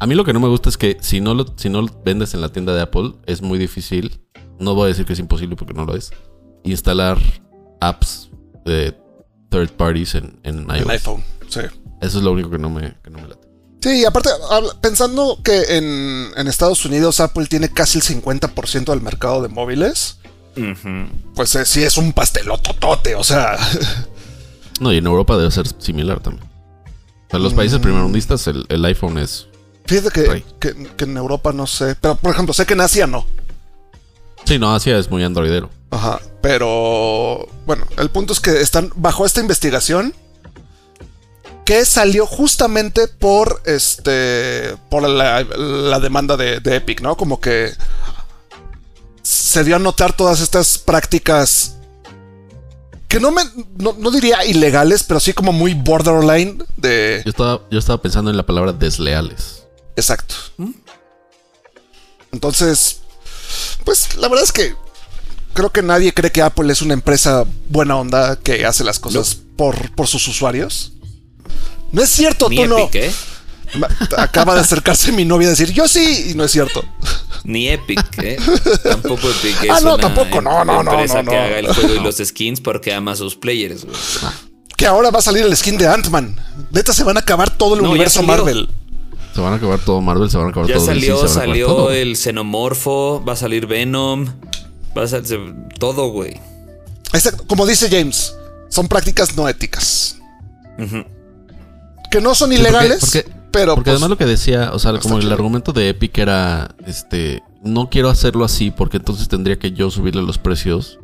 [0.00, 1.88] A mí lo que no me gusta es que si no lo, si no lo
[2.04, 4.20] vendes en la tienda de Apple, es muy difícil.
[4.58, 6.10] No voy a decir que es imposible porque no lo es.
[6.64, 7.18] Instalar
[7.80, 8.30] apps
[8.64, 8.96] de
[9.50, 10.82] third parties en, en iOS.
[10.82, 11.60] En iPhone, sí.
[12.00, 13.48] Eso es lo único que no me, que no me late.
[13.80, 14.30] Sí, y aparte,
[14.80, 20.18] pensando que en, en Estados Unidos Apple tiene casi el 50% del mercado de móviles,
[21.34, 23.58] pues eh, sí es un pastelototote, o sea,
[24.80, 26.44] No, y en Europa debe ser similar también.
[26.44, 29.46] O sea, en los países primermundistas el, el iPhone es
[29.86, 33.06] fíjate que, que- que en Europa no sé, pero por ejemplo, sé que en Asia
[33.06, 33.26] no.
[34.44, 35.70] Sí, no, Asia es muy androidero.
[35.90, 40.14] Ajá, pero bueno, el punto es que están bajo esta investigación
[41.64, 47.16] que salió justamente por este por la, la demanda de, de Epic, ¿no?
[47.16, 47.72] Como que
[49.22, 51.73] se dio a notar todas estas prácticas
[53.08, 53.42] que no me
[53.76, 58.30] no, no diría ilegales, pero sí como muy borderline de Yo estaba, yo estaba pensando
[58.30, 59.64] en la palabra desleales.
[59.96, 60.34] exacto.
[62.32, 63.00] Entonces,
[63.84, 64.74] pues la verdad es que
[65.52, 69.36] creo que nadie cree que Apple es una empresa buena onda que hace las cosas
[69.56, 70.92] por, por sus usuarios.
[71.92, 72.90] No es cierto, Ni tú no.
[72.92, 73.12] ¿eh?
[74.16, 76.84] Acaba de acercarse mi novia y decir, yo sí, y no es cierto.
[77.44, 78.38] Ni Epic, ¿eh?
[78.82, 81.42] Tampoco Epic es Ah, no, una tampoco, no, no, no, empresa no, que no.
[81.42, 83.96] haga el juego y los skins porque ama a sus players, güey.
[84.76, 86.36] Que ahora va a salir el skin de Ant-Man.
[86.72, 88.22] Neta, se van a acabar todo el universo.
[88.22, 88.68] Marvel.
[89.34, 91.22] Se van a acabar todo Marvel, se van a acabar Ya todo DC, salió, se
[91.22, 91.90] van a acabar salió todo.
[91.90, 94.26] el xenomorfo, va a salir Venom,
[94.96, 96.40] va a salir todo, güey.
[97.12, 98.34] Exacto, Como dice James,
[98.68, 100.18] son prácticas no éticas.
[100.78, 101.04] Ujú.
[102.10, 104.78] Que no son Sí, porque- ilegales, porque- pero Porque pues, además lo que decía, o
[104.78, 105.34] sea, como el chido.
[105.34, 110.22] argumento de Epic era, este, no quiero hacerlo así porque entonces tendría que yo subirle
[110.22, 110.98] los precios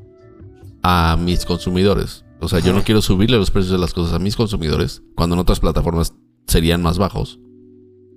[0.83, 2.25] a mis consumidores.
[2.41, 5.37] O sea, yo no quiero subirle los precios de las cosas a mis consumidores cuando
[5.37, 6.15] en otras plataformas
[6.47, 7.39] serían más bajos.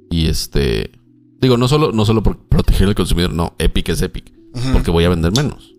[0.10, 0.92] Y este,
[1.40, 4.34] digo, no solo, no solo por proteger al consumidor, no, Epic es Epic,
[4.72, 5.73] porque voy a vender menos.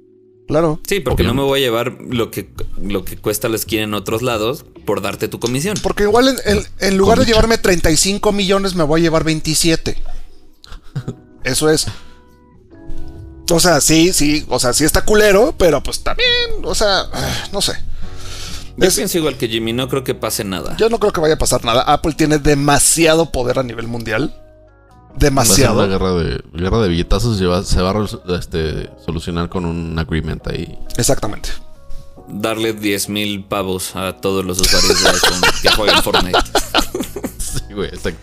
[0.48, 0.80] Claro.
[0.86, 2.48] Sí, porque no me voy a llevar lo que,
[2.80, 5.76] lo que cuesta la skin en otros lados por darte tu comisión.
[5.82, 9.96] Porque igual en, en- en lugar de llevarme 35 millones, me voy a llevar 27.
[11.44, 11.86] Eso es.
[13.50, 16.30] O sea, sí, sí, o sea, sí está culero, pero pues también,
[16.62, 17.72] o sea, ah, no sé.
[18.76, 20.76] Yo Es- pienso igual que Jimmy, no creo que pase nada.
[20.78, 21.82] yo no creo que vaya a pasar nada.
[21.82, 24.34] Apple tiene demasiado poder a nivel mundial.
[25.14, 25.88] Va a ser una Demasiado.
[25.88, 30.46] guerra de, guerra de billetazos se va, se va a este, solucionar con un agreement
[30.48, 30.78] ahí.
[30.96, 31.50] Exactamente.
[32.28, 36.38] Darle 10 mil pavos a todos los usuarios de iPhone que jueguen Fortnite.
[37.38, 38.20] Sí, güey, exacto.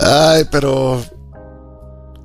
[0.00, 1.04] Ay, pero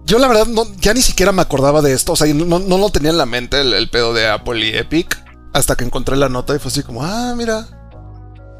[0.05, 2.13] yo la verdad no, ya ni siquiera me acordaba de esto.
[2.13, 4.75] O sea, no, no lo tenía en la mente el, el, pedo de Apple y
[4.75, 5.23] Epic.
[5.53, 7.74] Hasta que encontré la nota y fue así como, ah, mira.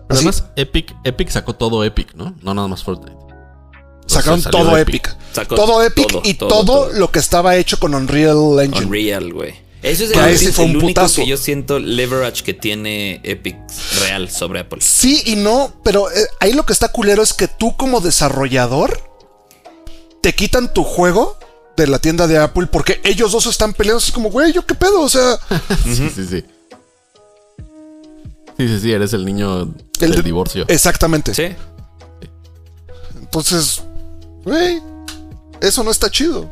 [0.10, 2.36] Además, Epic, Epic sacó todo Epic, ¿no?
[2.42, 3.26] No nada más Fortnite.
[4.08, 5.16] Sacaron todo Epic.
[5.50, 8.86] todo Epic y todo, lo que estaba hecho con Unreal Engine.
[8.86, 9.66] Unreal, güey.
[9.82, 13.56] Eso es el, fue un único que yo siento leverage que tiene Epic
[14.00, 14.80] real sobre Apple.
[14.82, 19.00] Sí y no, pero eh, ahí lo que está culero es que tú como desarrollador
[20.22, 21.38] te quitan tu juego
[21.78, 24.00] de la tienda de Apple porque ellos dos están peleando.
[24.00, 25.02] Es como, güey, ¿yo qué pedo?
[25.02, 25.38] O sea.
[25.84, 26.44] sí, sí, sí.
[28.58, 30.66] Sí, sí, sí, eres el niño del divorcio.
[30.68, 31.34] Exactamente.
[31.34, 31.56] Sí.
[33.20, 33.84] Entonces,
[34.44, 34.82] güey,
[35.62, 36.50] eso no está chido.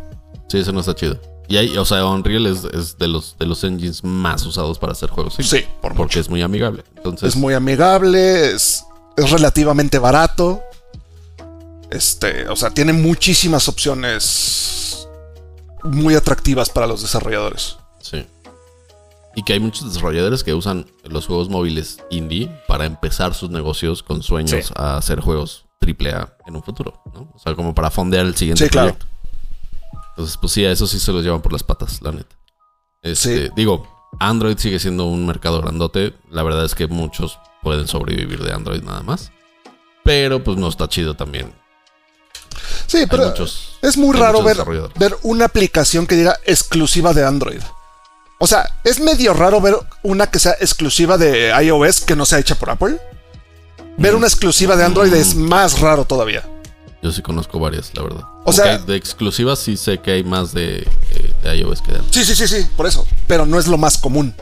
[0.50, 1.20] Sí, eso no está chido.
[1.48, 5.10] Y ahí, o sea, Unreal es, de, los, de los engines más usados para hacer
[5.10, 5.36] juegos.
[5.36, 6.84] Sí, sí porque es muy amigable.
[6.96, 8.84] Entonces, es muy amigable, es,
[9.16, 10.62] es relativamente barato.
[11.90, 15.08] Este, o sea, tiene muchísimas opciones
[15.84, 17.78] muy atractivas para los desarrolladores.
[19.34, 19.40] Sí.
[19.40, 24.04] Y que hay muchos desarrolladores que usan los juegos móviles indie para empezar sus negocios
[24.04, 27.32] con sueños a hacer juegos AAA en un futuro, ¿no?
[27.34, 29.06] O sea, como para fondear el siguiente proyecto.
[30.10, 32.36] Entonces, pues sí, a eso sí se los llevan por las patas, la neta.
[33.02, 33.88] Este, Digo,
[34.20, 36.14] Android sigue siendo un mercado grandote.
[36.30, 39.32] La verdad es que muchos pueden sobrevivir de Android nada más.
[40.04, 41.54] Pero pues no está chido también
[42.88, 43.34] Sí, pero
[43.82, 44.58] es muy raro ver,
[44.96, 47.62] ver una aplicación que diga exclusiva de Android.
[48.44, 52.40] O sea, es medio raro ver una que sea exclusiva de iOS que no sea
[52.40, 53.00] hecha por Apple.
[53.96, 55.48] Ver una exclusiva de Android es mm.
[55.48, 56.44] más raro todavía.
[57.02, 58.24] Yo sí conozco varias, la verdad.
[58.44, 60.86] O sea, de exclusivas sí sé que hay más de,
[61.46, 62.12] iOS que de Android.
[62.12, 63.08] Sí, sí, sí, sí, por eso.
[63.28, 64.36] Pero no es lo más común.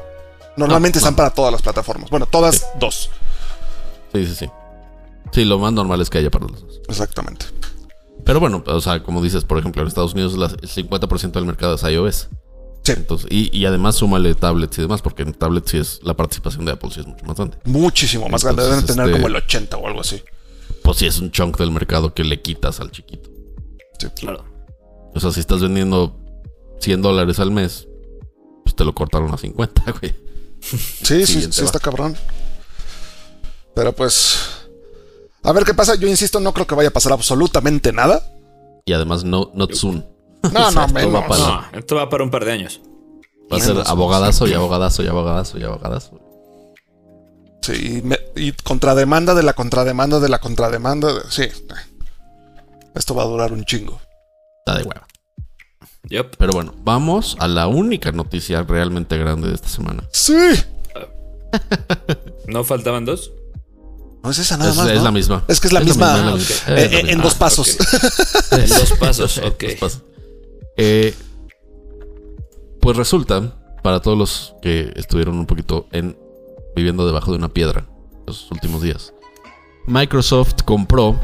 [0.58, 2.10] Normalmente están para todas las plataformas.
[2.10, 3.12] Bueno, todas dos.
[4.16, 4.49] Sí, sí, sí.
[5.32, 6.82] Sí, lo más normal es que haya para los dos.
[6.89, 7.45] Exactamente.
[8.26, 11.76] Pero bueno, o sea, como dices, por ejemplo, en Estados Unidos el 50% del mercado
[11.76, 12.30] es iOS.
[12.84, 12.93] Sí.
[12.93, 16.71] Entonces, y, además súmale tablets y demás, porque en tablets sí es la participación de
[16.71, 17.57] Apple sí es mucho más grande.
[17.65, 18.63] Muchísimo más grande.
[18.63, 20.23] Deben tener este, como el 80 o algo así.
[20.84, 23.29] Pues sí es un chunk del mercado que le quitas al chiquito.
[23.99, 24.45] Sí, claro.
[25.13, 26.17] O sea, si estás vendiendo
[26.79, 27.88] 100 dólares al mes,
[28.63, 30.15] pues te lo cortaron a 50, güey.
[30.61, 32.15] Sí, sí, sí, está cabrón.
[33.75, 34.39] Pero pues
[35.43, 35.95] a ver qué pasa.
[35.95, 38.23] Yo insisto, no creo que vaya a pasar absolutamente nada.
[38.86, 40.05] Y además, no, not soon.
[40.44, 42.82] No, no, esto va, para, esto va para un par de años.
[43.52, 46.20] Va a ser abogadazo y abogadazo y abogadazo y abogadazo.
[47.62, 48.04] Sí,
[48.36, 51.10] y contrademanda de la contrademanda de la contrademanda.
[51.30, 51.48] sí.
[52.94, 54.02] Esto va a durar un chingo.
[54.66, 55.08] Está de hueva.
[56.10, 56.36] Yep.
[56.38, 60.04] Pero bueno, vamos a la única noticia realmente grande de esta semana.
[60.12, 60.36] Sí.
[62.48, 63.32] ¿No faltaban dos?
[64.24, 64.89] No es esa nada más.
[64.89, 65.44] Es la misma.
[65.48, 66.36] Es que es la misma.
[66.68, 67.78] en dos pasos.
[68.52, 69.64] en dos pasos, ok.
[70.84, 71.13] Eh,
[72.82, 76.17] pues resulta, para todos los que estuvieron un poquito en
[76.75, 77.86] viviendo debajo de una piedra
[78.25, 79.13] los últimos días,
[79.86, 81.19] Microsoft compró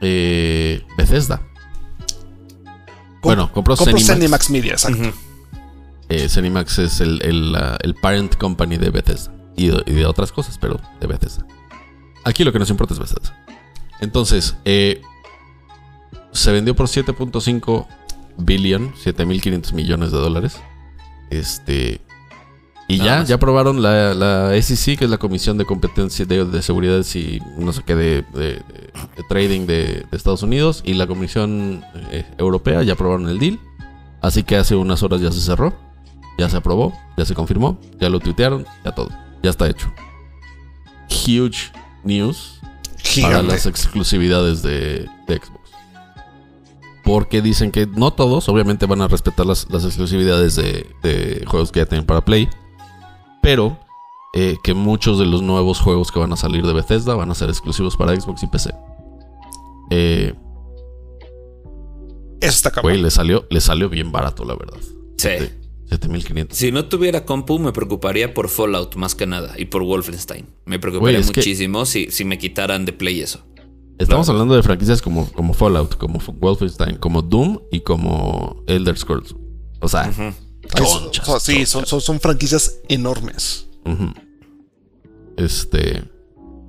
[0.00, 1.42] eh, Bethesda.
[3.20, 4.50] bueno, compró, compró Zenimax.
[4.50, 5.12] Media, exacto.
[6.08, 11.08] Eh, Zenimax es el, el, parent company de Bethesda y de otras cosas, pero de
[11.08, 11.44] Bethesda.
[12.22, 13.44] Aquí lo que nos importa es Bethesda.
[14.00, 15.02] Entonces, eh,
[16.30, 17.88] se vendió por 7.5
[18.38, 20.60] billion, 7.500 millones de dólares.
[21.30, 22.00] Este.
[22.86, 27.02] Y ya, ya aprobaron la, la, SEC, que es la Comisión de Competencia de, Seguridad
[27.14, 28.62] y no sé qué de,
[29.26, 33.58] trading de, Estados Unidos, y la Comisión eh, Europea ya aprobaron el deal.
[34.20, 35.74] Así que hace unas horas ya se cerró,
[36.38, 39.08] ya se aprobó, ya se confirmó, ya lo tuitearon, ya todo,
[39.42, 39.90] ya está hecho.
[41.08, 41.72] Huge
[42.02, 42.60] news
[43.22, 45.63] para las exclusividades de, Xbox.
[47.04, 51.86] Porque dicen que no todos, obviamente, van a respetar las, exclusividades de, juegos que ya
[51.86, 52.48] tienen para Play.
[53.42, 53.78] Pero
[54.34, 57.34] eh, que muchos de los nuevos juegos que van a salir de Bethesda van a
[57.34, 58.74] ser exclusivos para Xbox y PC.
[59.90, 60.34] Eh,
[62.40, 64.78] Esta Güey, le salió, le salió bien barato, la verdad.
[65.18, 65.28] Sí.
[65.88, 66.56] 7500.
[66.56, 70.46] Si no tuviera compu, me preocuparía por Fallout más que nada y por Wolfenstein.
[70.64, 73.44] Me preocuparía muchísimo si, si me quitaran de Play eso.
[73.98, 79.34] Estamos hablando de franquicias como, como Fallout, como Wolfenstein, como Doom y como Elder Scrolls.
[79.80, 80.12] O sea,
[81.40, 83.66] sí, son, son, franquicias enormes.
[85.36, 86.04] Este.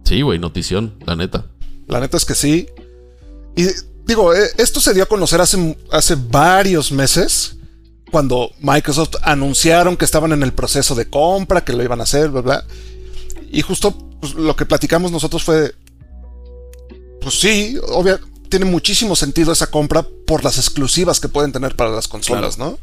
[0.03, 1.47] Sí, güey, notición, la neta.
[1.88, 2.67] La neta es que sí.
[3.55, 3.65] Y
[4.05, 7.57] digo, eh, esto se dio a conocer hace, hace varios meses
[8.11, 12.30] cuando Microsoft anunciaron que estaban en el proceso de compra, que lo iban a hacer,
[12.30, 12.65] bla, bla.
[13.51, 15.73] Y justo pues, lo que platicamos nosotros fue,
[17.26, 18.19] pues sí, obvio,
[18.49, 22.78] tiene muchísimo sentido esa compra por las exclusivas que pueden tener para las consolas, ¿no?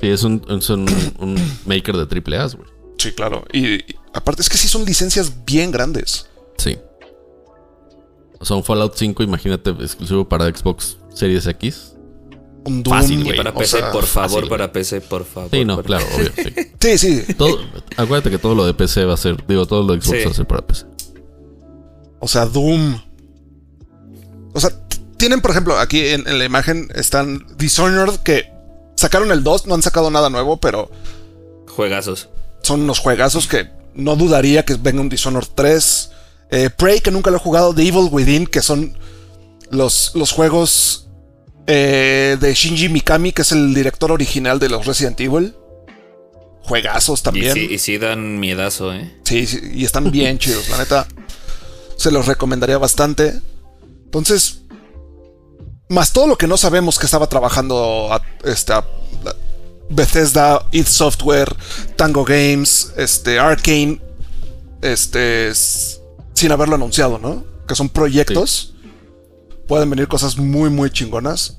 [0.00, 0.86] Sí, es un, es un,
[1.18, 2.68] un maker de triple A, güey.
[2.98, 3.44] Sí, claro.
[3.52, 6.26] Y, y aparte es que sí son licencias bien grandes.
[6.56, 6.78] Sí.
[8.38, 11.92] O sea, un Fallout 5, imagínate, exclusivo para Xbox Series X.
[12.64, 13.36] Un Doom, Fácil, güey.
[13.36, 14.72] para o PC, sea, por favor, fácil, para güey.
[14.72, 15.50] PC, por favor.
[15.52, 16.30] Sí, no, por- claro, obvio.
[16.36, 16.54] sí.
[16.80, 17.34] Sí, sí.
[17.34, 17.58] Todo,
[17.96, 20.24] acuérdate que todo lo de PC va a ser, digo, todo lo de Xbox Sí.
[20.24, 20.86] va a ser para PC.
[22.20, 23.00] O sea, Doom.
[24.56, 24.70] O sea,
[25.18, 28.50] tienen, por ejemplo, aquí en, en la imagen están Dishonored que
[28.96, 30.90] sacaron el 2, no han sacado nada nuevo, pero
[31.68, 32.28] Juegazos.
[32.62, 36.10] son unos juegazos que no dudaría que venga un Dishonored 3.
[36.50, 37.74] Eh, Prey, que nunca lo he jugado.
[37.74, 38.96] The Evil Within, que son
[39.70, 41.08] los, los juegos
[41.66, 45.54] eh, de Shinji Mikami, que es el director original de los Resident Evil.
[46.62, 47.54] Juegazos Y también.
[47.54, 49.14] sí, y sí dan miedazo, ¿eh?
[49.24, 51.06] Sí, sí, y están bien chidos, la neta.
[51.96, 53.40] Se los recomendaría bastante.
[54.18, 54.62] Entonces,
[55.88, 58.84] más todo lo que no sabemos que estaba trabajando a- este, a-
[59.88, 61.54] Bethesda, id Software,
[61.94, 64.00] Tango Games, este, Arkane,
[64.82, 67.44] este, sin haberlo anunciado, ¿no?
[67.68, 68.74] Que son proyectos.
[69.68, 71.58] Pueden venir cosas muy, muy chingonas.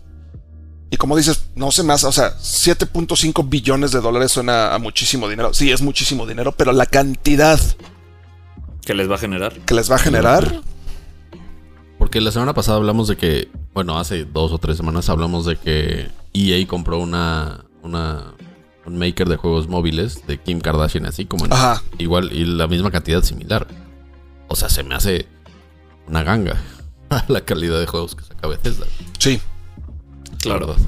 [0.90, 5.28] Y como dices, no me hace, o sea, 7.5 billones de dólares suena a muchísimo
[5.30, 5.54] dinero.
[5.54, 7.60] Sí, es muchísimo dinero, pero la cantidad
[8.86, 9.54] Que les va a generar.
[9.54, 10.62] que les va a generar,
[12.18, 15.56] Porque la semana pasada hablamos de que, bueno, hace dos o tres semanas hablamos de
[15.56, 18.34] que EA compró una, una
[18.88, 21.84] un maker de juegos móviles de Kim Kardashian, así como en- Ajá.
[22.00, 23.68] igual y la misma cantidad similar.
[24.48, 25.28] O sea, se me hace
[26.08, 26.60] una ganga
[27.28, 28.88] la calidad de juegos que saca Bethesda.
[29.20, 29.40] sí.
[30.32, 30.68] la Claro.
[30.70, 30.82] verdad.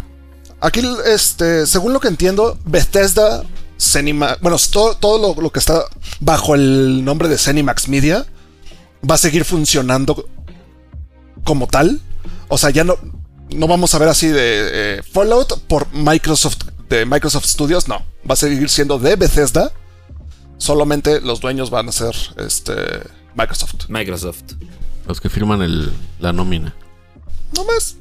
[0.62, 0.82] Aquí,
[1.14, 3.44] este, según lo que entiendo, Bethesda,
[3.78, 5.84] Cinema, bueno, todo, todo lo, lo que está
[6.22, 8.26] bajo el nombre de Cenimax Media
[9.08, 10.28] va a seguir funcionando
[11.44, 12.00] como tal.
[12.48, 12.98] O sea, ya no,
[13.56, 16.58] no vamos a ver así de eh, Fallout por Microsoft,
[16.90, 18.04] de Microsoft Studios, no.
[18.30, 19.72] Va a seguir siendo de Bethesda.
[20.58, 22.74] Solamente los dueños van a ser este,
[23.36, 23.88] Microsoft.
[23.90, 24.44] Microsoft.
[25.08, 26.76] Los que firman el, la nómina.
[27.56, 27.96] No más.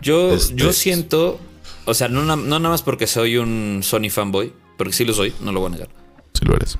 [0.00, 1.38] Yo, Este- yo siento,
[1.84, 5.34] o sea, no, no nada más porque soy un Sony fanboy, porque sí lo soy,
[5.40, 5.88] no lo voy a negar.
[6.32, 6.78] Si lo eres.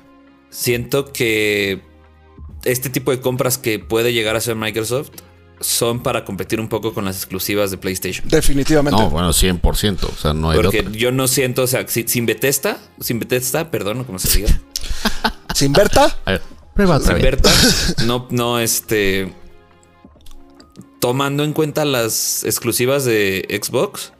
[0.49, 1.81] Siento que
[2.63, 5.11] este tipo de compras que puede llegar a hacer Microsoft
[5.61, 8.27] son para competir un poco con las exclusivas de PlayStation.
[8.27, 8.99] Definitivamente.
[9.01, 10.03] No, bueno, 100%.
[10.03, 10.91] O sea, no hay Porque otra.
[10.91, 14.59] yo no siento, o sea, si- sin Bethesda, sin Bethesda, perdón, como se diga,
[15.55, 16.41] Sin Berta, A ver,
[16.73, 17.23] prueba otra sin vez.
[17.23, 17.51] Berta,
[18.05, 19.33] no, no, este,
[20.99, 24.13] tomando en cuenta las exclusivas de Xbox,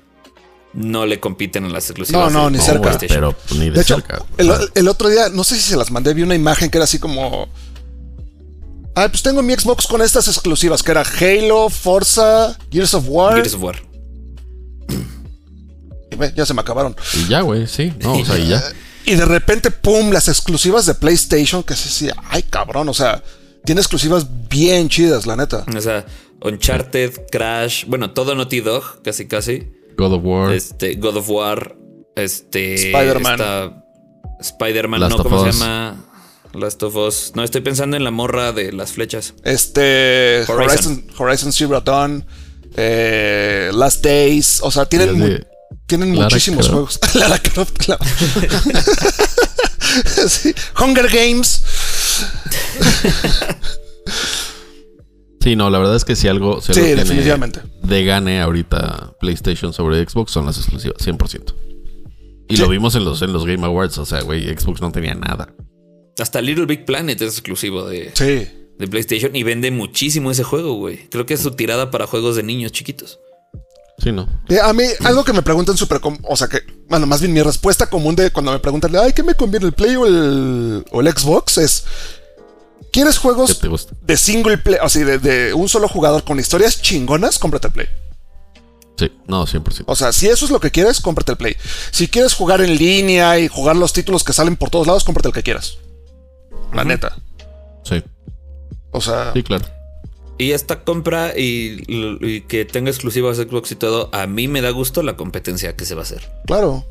[0.73, 2.97] no le compiten a las exclusivas No, no, de ni cerca.
[3.07, 4.23] pero ni de, De hecho, cerca.
[4.37, 6.77] el, sea, el otro día, no sé si se las mandé, vi una imagen que
[6.77, 7.47] era así como.
[9.01, 13.33] Ah, pues tengo mi Xbox con estas exclusivas, que era Halo, Forza, Gears of War.
[13.33, 13.81] Gears of War.
[16.11, 16.95] Y ve, ya se me acabaron.
[17.15, 17.91] y ya, güey, sí.
[17.99, 18.63] No, o sea, y ya.
[19.03, 23.23] Y de repente, pum, las exclusivas de PlayStation, que se decía, ay cabrón, o sea,
[23.65, 25.65] tiene exclusivas bien chidas, la neta.
[25.75, 26.05] O sea,
[26.39, 29.71] Uncharted, Crash, bueno, todo Naughty Dog, casi casi.
[29.97, 30.53] God of War.
[30.53, 31.75] Este, God of War,
[32.15, 32.75] este.
[32.75, 33.83] Spider-Man.
[34.39, 36.10] Spider-Man, no, ¿cómo se llama?
[36.53, 37.31] Last of Us.
[37.35, 39.33] No, estoy pensando en la morra de las flechas.
[39.43, 40.43] Este.
[40.47, 41.03] Horizon.
[41.05, 42.25] Horizon, Horizon Zero Dawn.
[42.75, 44.59] eh, Last Days.
[44.63, 45.37] O sea, tienen, mu-
[45.87, 46.97] tienen Lara muchísimos Croft.
[46.99, 47.15] juegos.
[47.15, 48.03] Lara Croft, claro.
[50.27, 51.63] Sí, Hunger Games.
[55.41, 57.61] Sí, no, la verdad es que si algo, si Sí, definitivamente.
[57.81, 61.55] de gane ahorita PlayStation sobre Xbox son las exclusivas, 100%.
[62.47, 62.61] Y Sí.
[62.61, 65.53] lo vimos en los, en los Game Awards, o sea, güey, Xbox no tenía nada.
[66.19, 68.47] Hasta Little Big Planet es exclusivo de, Sí.
[68.77, 71.07] de PlayStation y vende muchísimo ese juego, güey.
[71.09, 73.19] Creo que es su tirada para juegos de niños chiquitos.
[73.97, 74.27] Sí, no.
[74.49, 76.01] Eh, A mí, algo que me preguntan súper...
[76.23, 76.59] O sea, que...
[76.89, 78.95] Bueno, más bien mi respuesta común de cuando me preguntan...
[78.95, 81.57] Ay, ¿qué me conviene, el Play o el, o el Xbox?
[81.59, 81.83] Es...
[82.91, 83.93] ¿Quieres ¿Qué juegos te gusta?
[84.01, 84.77] de single play?
[84.83, 87.87] O sea, de, de un solo jugador con historias chingonas, cómprate el Play.
[88.97, 89.83] Sí, no, 100%.
[89.87, 91.55] O sea, si eso es lo que quieres, cómprate el Play.
[91.91, 95.29] Si quieres jugar en línea y jugar los títulos que salen por todos lados, cómprate
[95.29, 95.77] el que quieras.
[96.73, 97.15] La neta.
[97.83, 98.01] Sí,
[98.91, 99.65] O sea, sí, claro.
[100.37, 104.71] Y esta compra y, y que tenga exclusivas Xbox y todo, a mí me da
[104.71, 106.29] gusto la competencia que se va a hacer.
[106.47, 106.85] claro.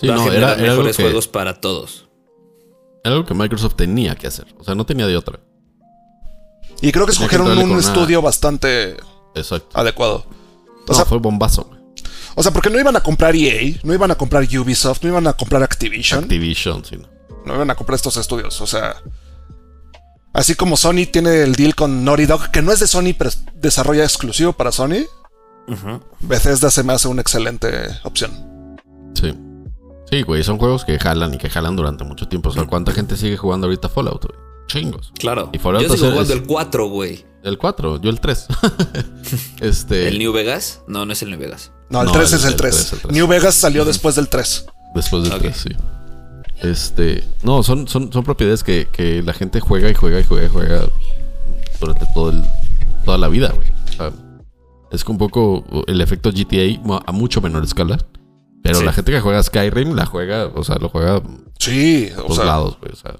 [0.00, 2.08] Sí, va a no, era, era algo mejores que, juegos para todos.
[3.04, 4.46] era algo que Microsoft tenía que hacer.
[4.58, 5.38] O sea, no tenía de otra.
[6.80, 8.96] Y creo que Tenía escogieron un una- estudio bastante
[9.36, 9.68] Exacto.
[9.78, 10.26] adecuado.
[10.26, 11.64] O No, sea, fue bombazo.
[11.64, 11.80] güey.
[12.34, 15.26] o sea, porque no iban a comprar EA, no iban a comprar Ubisoft, no iban
[15.28, 17.06] a comprar Activision, Activision, sí, no.
[17.44, 18.60] No iban a comprar estos estudios.
[18.60, 18.96] O sea,
[20.32, 23.28] así como Sony tiene el deal con Naughty Dog, que no es de Sony, pero
[23.30, 25.06] es- desarrolla exclusivo para Sony.
[26.20, 27.70] Bethesda se me hace una excelente
[28.02, 28.78] opción.
[29.14, 29.32] Sí.
[30.10, 32.50] Sí, güey, son juegos que jalan y que jalan durante mucho tiempo.
[32.50, 34.38] O sea, ¿cuánta gente sigue jugando ahorita Fallout, güey?
[34.66, 35.12] Chingos.
[35.18, 35.50] Claro.
[35.52, 37.24] Y Fallout Yo sigo es- jugando el 4, güey.
[37.42, 38.46] El 4, yo el 3.
[39.60, 40.08] este.
[40.08, 40.80] ¿El New Vegas?
[40.86, 41.72] No, no es el New Vegas.
[41.90, 42.74] No, el No, 3 el- es el el 3.
[42.76, 43.12] 3, el 3.
[43.14, 44.66] New Vegas salió después del 3.
[44.94, 45.38] Después del Ok.
[45.40, 45.70] 3, sí.
[46.62, 47.24] Este.
[47.42, 50.48] No, son, son, son propiedades que, que la gente juega y juega y juega y
[50.48, 50.80] juega
[51.80, 52.42] durante todo el,
[53.04, 53.68] toda la vida, güey.
[53.88, 54.12] O sea,
[54.92, 57.98] es que un poco el efecto GTA a mucho menor escala.
[58.62, 58.84] Pero Sí.
[58.84, 61.22] la gente que juega Skyrim la juega, o sea, lo juega a
[61.58, 62.92] Sí, o todos sea, lados, güey.
[62.92, 63.16] O sea,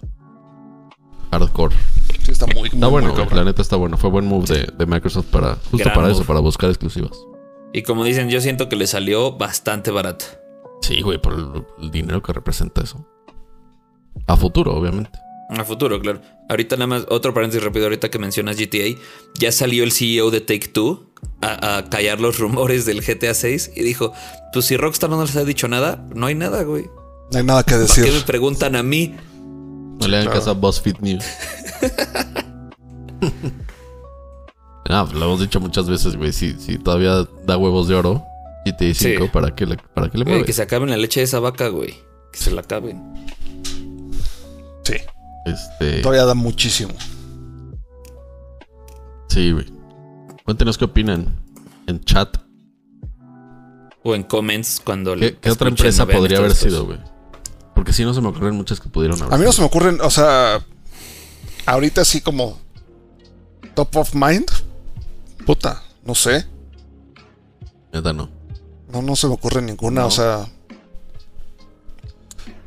[1.32, 1.74] hardcore.
[2.22, 3.38] sí está muy, Está muy, bueno, muy güey, cabrón.
[3.38, 3.96] la neta está bueno.
[3.98, 7.18] Fue buen move de, de Microsoft para justo Gran para eso, para buscar exclusivas.
[7.72, 10.26] Y como dicen, yo siento que le salió bastante barato.
[10.82, 13.04] Sí, güey, por el, el dinero que representa eso.
[14.26, 15.18] A futuro, obviamente.
[15.50, 16.20] A futuro, claro.
[16.48, 18.98] Ahorita nada más, otro paréntesis rápido, ahorita que mencionas GTA,
[19.38, 21.10] ya salió el CEO de Take Two
[21.40, 24.12] a, a callar los rumores del GTA 6 y dijo,
[24.52, 26.84] pues si Rockstar no les ha dicho nada, no hay nada, güey.
[27.32, 28.04] No hay nada que ¿Para decir.
[28.04, 29.14] qué me preguntan a mí?
[30.00, 30.40] No le hagan claro.
[30.40, 31.24] caso a BuzzFeed News.
[34.88, 36.32] no, pues lo hemos dicho muchas veces, güey.
[36.32, 38.24] Si, si todavía da huevos de oro,
[38.64, 39.30] GTA 5, Sí.
[39.32, 41.94] ¿para qué le, para qué le que se acaben la leche de esa vaca, güey.
[42.32, 43.02] Que se la acaben.
[44.84, 44.94] Sí,
[45.46, 46.92] Este, todavía da muchísimo.
[49.28, 49.66] sí, güey.
[50.44, 51.34] Cuéntenos qué opinan
[51.86, 52.36] en chat.
[54.02, 56.98] O en comments cuando ¿Qué, qué otra empresa podría haber sido, güey?
[57.74, 59.66] Porque si no se me ocurren muchas que pudieron haber A mí no se me
[59.68, 60.60] ocurren, o sea,
[61.66, 62.58] ahorita así como
[63.74, 64.50] top of mind.
[65.46, 66.46] Puta, no sé.
[67.92, 68.28] Neta, no.
[68.92, 70.06] No, no se me ocurre ninguna, No.
[70.08, 70.46] o sea.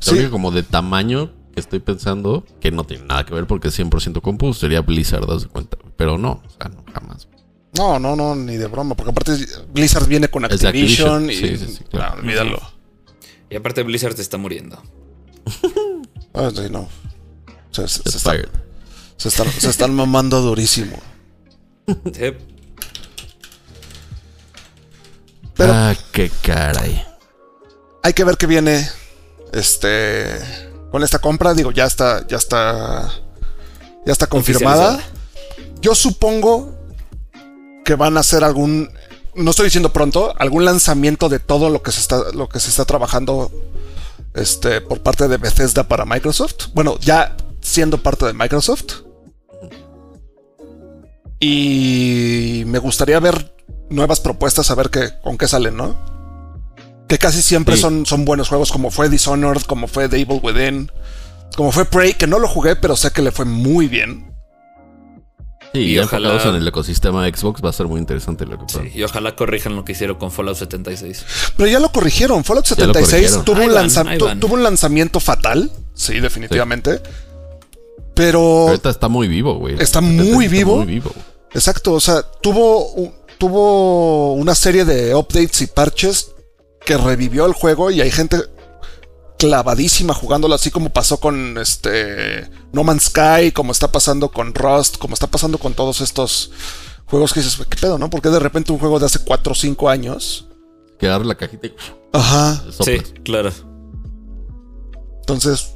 [0.06, 3.68] La única como de tamaño que estoy pensando, que no tiene nada que ver porque
[3.68, 5.78] es 100% compu, sería Blizzard, das cuenta.
[5.96, 7.28] Pero no, o sea, no, jamás.
[7.78, 9.32] No, no, no, ni de broma, porque aparte
[9.72, 12.16] Blizzard viene con Activision, Activision, y sí, sí, sí, claro.
[12.16, 12.60] no, olvídalo.
[13.48, 14.80] Y aparte Blizzard te está muriendo.
[16.38, 16.86] Ah, sí, no.
[17.70, 18.50] Se, se- se fired.
[19.16, 20.98] se están- se están mamando durísimo.
[25.54, 27.02] Pero- ah, qué caray.
[28.02, 28.86] Hay que ver qué viene.
[29.54, 30.38] Este.
[30.96, 32.26] Con esta compra, digo, ya está.
[32.26, 33.12] Ya está.
[34.06, 34.98] Ya está confirmada.
[35.82, 36.74] Yo supongo
[37.84, 38.88] que van a hacer algún.
[39.34, 42.70] No estoy diciendo pronto, algún lanzamiento de todo lo que se está, lo que se
[42.70, 43.52] está trabajando
[44.32, 46.68] este, por parte de Bethesda para Microsoft.
[46.72, 49.02] Bueno, ya siendo parte de Microsoft.
[51.40, 53.54] Y me gustaría ver
[53.90, 56.15] nuevas propuestas, a ver qué, con qué salen, ¿no?
[57.08, 57.82] Que casi siempre Sí.
[57.82, 60.90] son, son buenos juegos, como fue Dishonored, como fue The Evil Within,
[61.56, 64.32] como fue Prey, que no lo jugué, pero sé que le fue muy bien.
[65.72, 68.78] Sí, Y ojalá- en el ecosistema Xbox va a ser muy interesante lo que Sí,
[68.78, 68.92] puedan.
[68.98, 71.24] y ojalá corrijan lo que hicieron con Fallout 76.
[71.56, 72.44] Pero ya lo corrigieron.
[72.44, 73.44] Fallout Ya lo 76 corrigieron.
[73.44, 75.70] tuvo, un van, tu- tuvo un lanzamiento fatal.
[75.94, 77.00] Sí, definitivamente.
[78.14, 78.68] Pero.
[78.68, 79.76] Ahorita está muy vivo, güey.
[79.78, 80.78] Está muy vivo.
[80.78, 81.12] Muy vivo.
[81.52, 81.92] Exacto.
[81.92, 86.30] O sea, tuvo, tuvo una serie de updates y parches
[86.86, 88.38] que revivió el juego y hay gente
[89.38, 94.96] clavadísima jugándolo así como pasó con este No Man's Sky, como está pasando con Rust,
[94.96, 96.52] como está pasando con todos estos
[97.04, 98.08] juegos que dices, ¿qué pedo, no?
[98.08, 100.46] Porque de repente un juego de hace 4 o 5 años.
[100.98, 101.74] Que agarre la cajita y
[102.12, 102.64] Ajá.
[102.82, 103.52] Sí, claro.
[105.20, 105.74] Entonces,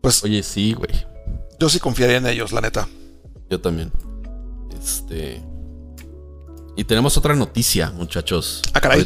[0.00, 1.06] pues Oye, sí, güey.
[1.58, 2.88] yo sí confiaría en ellos, la neta.
[3.50, 3.92] Yo también.
[4.80, 5.42] Este.
[6.76, 8.62] Y tenemos otra noticia, muchachos.
[8.72, 9.04] Ah, caray.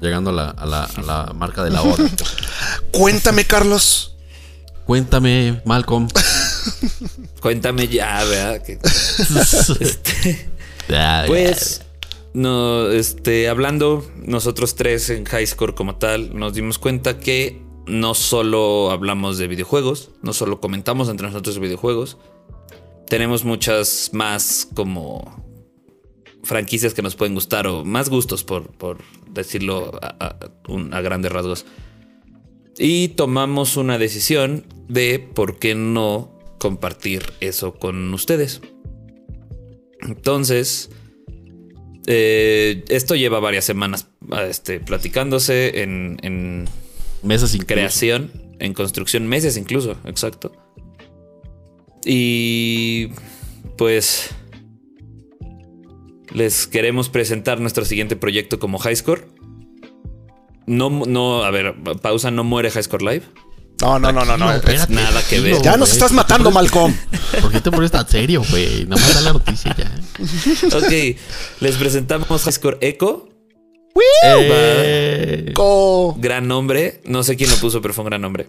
[0.00, 2.04] Llegando a la, a la- a la marca de la hora.
[2.92, 4.16] Cuéntame, Carlos.
[4.86, 6.08] Cuéntame, Malcolm.
[7.40, 8.62] Cuéntame ya, ¿verdad?
[8.62, 8.78] Que-
[10.88, 11.82] Ya, Pues,
[12.34, 18.14] no, este, hablando nosotros tres en High Score como tal, nos dimos cuenta que no
[18.14, 22.16] solo hablamos de videojuegos, no solo comentamos entre nosotros videojuegos,
[23.08, 25.44] tenemos muchas más como
[26.42, 28.98] franquicias que nos pueden gustar o más gustos por, por
[29.30, 31.64] decirlo a, a- un- a grandes rasgos.
[32.78, 38.60] Y tomamos una decisión de por qué no compartir eso con ustedes.
[40.00, 40.90] Entonces,
[42.06, 44.08] eh, esto lleva varias semanas
[44.48, 46.68] este, platicándose en, en
[47.22, 50.50] Mesas sin creación, en construcción, meses incluso, exacto.
[52.04, 53.10] Y
[53.78, 54.30] pues
[56.34, 59.26] les queremos presentar nuestro siguiente proyecto como Highscore.
[60.66, 63.22] No, no, a ver, pausa, no muere Highscore Live.
[63.80, 64.52] No, no, no, no, no.
[64.52, 65.60] Espérate, nada que ver.
[65.60, 66.94] Ya nos estás ¿Por qué matando, Malcolm.
[67.40, 68.84] ¿Por qué te pones tan serio, güey?
[68.86, 69.90] Nada más da la noticia ya.
[70.76, 71.16] Ok,
[71.60, 73.28] les presentamos High Score Echo.
[74.24, 77.00] Eh, Co- Gran nombre.
[77.06, 78.48] No sé quién lo puso, pero fue un gran nombre.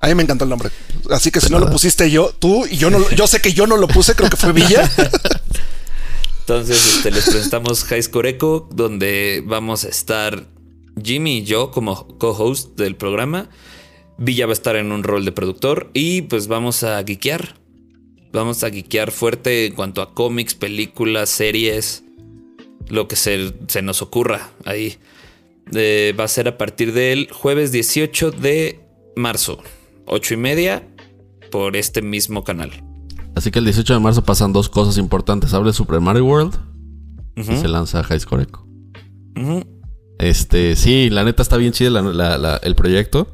[0.00, 0.70] A mí me encantó el nombre.
[1.10, 3.66] Así que si no lo pusiste yo, tú y yo no, yo sé que yo
[3.66, 4.88] no lo puse, creo que fue Villa.
[6.48, 10.46] Entonces, este, les presentamos High Score Echo, donde vamos a estar
[11.04, 13.50] Jimmy y yo como co-host del programa.
[14.16, 17.56] Villa va a estar en un rol de productor y pues vamos a geekear.
[18.32, 22.02] Vamos a geekear fuerte en cuanto a cómics, películas, series,
[22.88, 24.96] lo que se, se nos ocurra ahí.
[25.74, 28.80] Eh, va a ser a partir del jueves 18 de
[29.16, 29.62] marzo,
[30.06, 30.88] 8 y media,
[31.50, 32.87] por este mismo canal.
[33.34, 35.54] Así que el 18 de marzo pasan dos cosas importantes.
[35.54, 36.56] Abre Super Mario World
[37.36, 38.66] y se lanza High Score Echo.
[40.18, 43.28] Este, sí, la neta está bien chido la- la- la- el proyecto.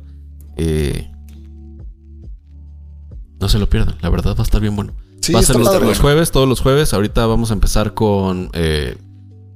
[0.56, 1.10] Eh,
[3.40, 4.92] no se lo pierdan, la verdad va a estar bien bueno.
[5.20, 6.92] Sí, va a ser los, los jueves, todos los jueves.
[6.94, 8.50] Ahorita vamos a empezar con.
[8.52, 8.96] eh,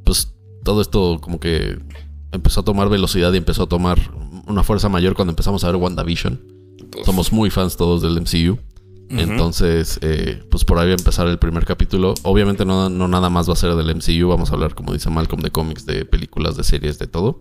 [0.04, 0.34] pues
[0.64, 1.78] todo esto como que
[2.32, 3.98] empezó a tomar velocidad y empezó a tomar
[4.46, 6.40] una fuerza mayor cuando empezamos a ver WandaVision.
[7.04, 8.58] Somos muy fans todos del MCU.
[9.10, 12.14] Entonces, eh, pues por ahí va a empezar el primer capítulo.
[12.24, 14.28] Obviamente no, no nada más va a ser del MCU.
[14.28, 17.40] Vamos a hablar, como dice Malcolm, de cómics, de películas, de series, de todo.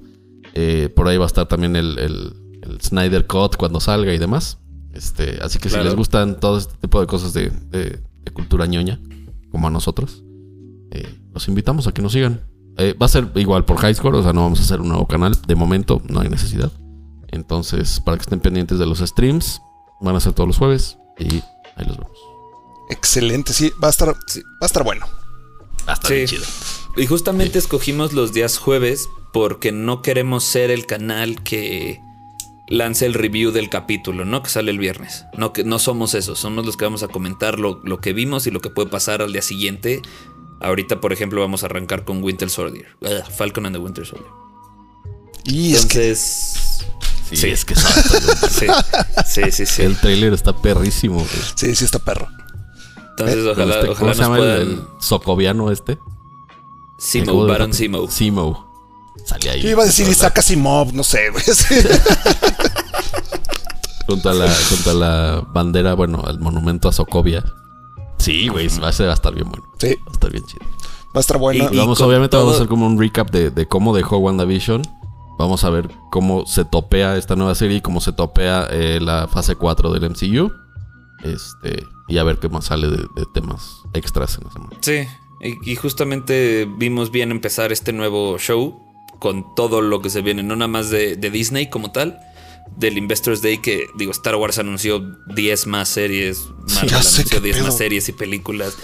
[0.54, 4.18] Eh, por ahí va a estar también el, el- el Snyder Cut cuando salga y
[4.18, 4.60] demás.
[4.94, 5.84] Este, así que Claro.
[5.84, 9.00] si les gustan todo este tipo de cosas de, de- de cultura ñoña,
[9.52, 10.24] como a nosotros,
[10.92, 12.42] eh, los invitamos a que nos sigan.
[12.80, 15.08] Va a ser igual por High Score, o sea, no vamos a hacer un nuevo
[15.08, 15.36] canal.
[15.48, 16.72] De momento no hay necesidad.
[17.30, 19.62] Entonces, para que estén pendientes de los streams,
[20.02, 21.42] van a ser todos los jueves y
[21.78, 22.18] ahí los vemos.
[22.90, 24.42] Excelente, sí, va a estar, Sí.
[24.42, 25.06] va a estar bueno.
[25.88, 26.14] Va a estar Sí.
[26.16, 26.44] bien chido.
[26.98, 32.02] Y justamente escogimos los días jueves porque no queremos ser el canal que
[32.70, 34.42] lance el review del capítulo, ¿no?
[34.44, 35.26] Que sale el viernes.
[35.38, 38.48] No, que no somos esos, somos los que vamos a comentar lo, lo que vimos
[38.48, 40.02] y lo que puede pasar al día siguiente.
[40.60, 42.88] Ahorita, por ejemplo, vamos a arrancar con Winter Soldier.
[43.02, 44.30] Ugh, Falcon and the Winter Soldier.
[45.46, 46.67] Y es que Entonces.
[47.30, 47.48] Sí, Sí.
[47.50, 47.76] es que
[48.50, 48.68] Sí,
[49.26, 49.82] sí, sí, sí.
[49.84, 51.16] el trailer está perrísimo.
[51.16, 51.28] güey.
[51.56, 52.28] sí, sí está perro.
[53.12, 54.62] Entonces, ojalá, Este, ojalá ¿Cómo se llama el, puedan.
[54.62, 55.98] el socoviano este?
[57.00, 57.74] Simo, Baron.
[57.74, 58.10] Simo.
[58.10, 58.68] Simo.
[59.26, 59.62] Salía ahí.
[59.62, 61.44] Yo iba a decir Isaac Asimov, no sé, güey.
[61.44, 61.76] sí.
[64.08, 67.44] Junto a la, junto a la bandera, bueno, al monumento a Sokovia.
[68.20, 69.66] Sí, güey, va a ser- va a estar bien bueno.
[69.80, 70.66] Sí, Va a estar bien chido.
[71.14, 71.68] va a estar bueno.
[71.72, 74.82] Y- Y vamos, obviamente, vamos a hacer como un recap de, de cómo dejó WandaVision.
[75.38, 79.28] Vamos a ver cómo se topea esta nueva serie y cómo se topea eh, la
[79.28, 80.52] fase 4 del MCU.
[81.24, 84.78] Este, y a ver qué más sale de, de temas extras en la semana.
[84.82, 85.08] Sí,
[85.42, 88.88] y, y justamente vimos bien empezar este nuevo show
[89.20, 92.20] con todo lo que se viene, no nada más de, de Disney como tal,
[92.76, 95.00] del Investors Day que, digo, Star Wars anunció
[95.34, 98.78] 10 más series, Marvel ya sé anunció qué 10 más series y películas.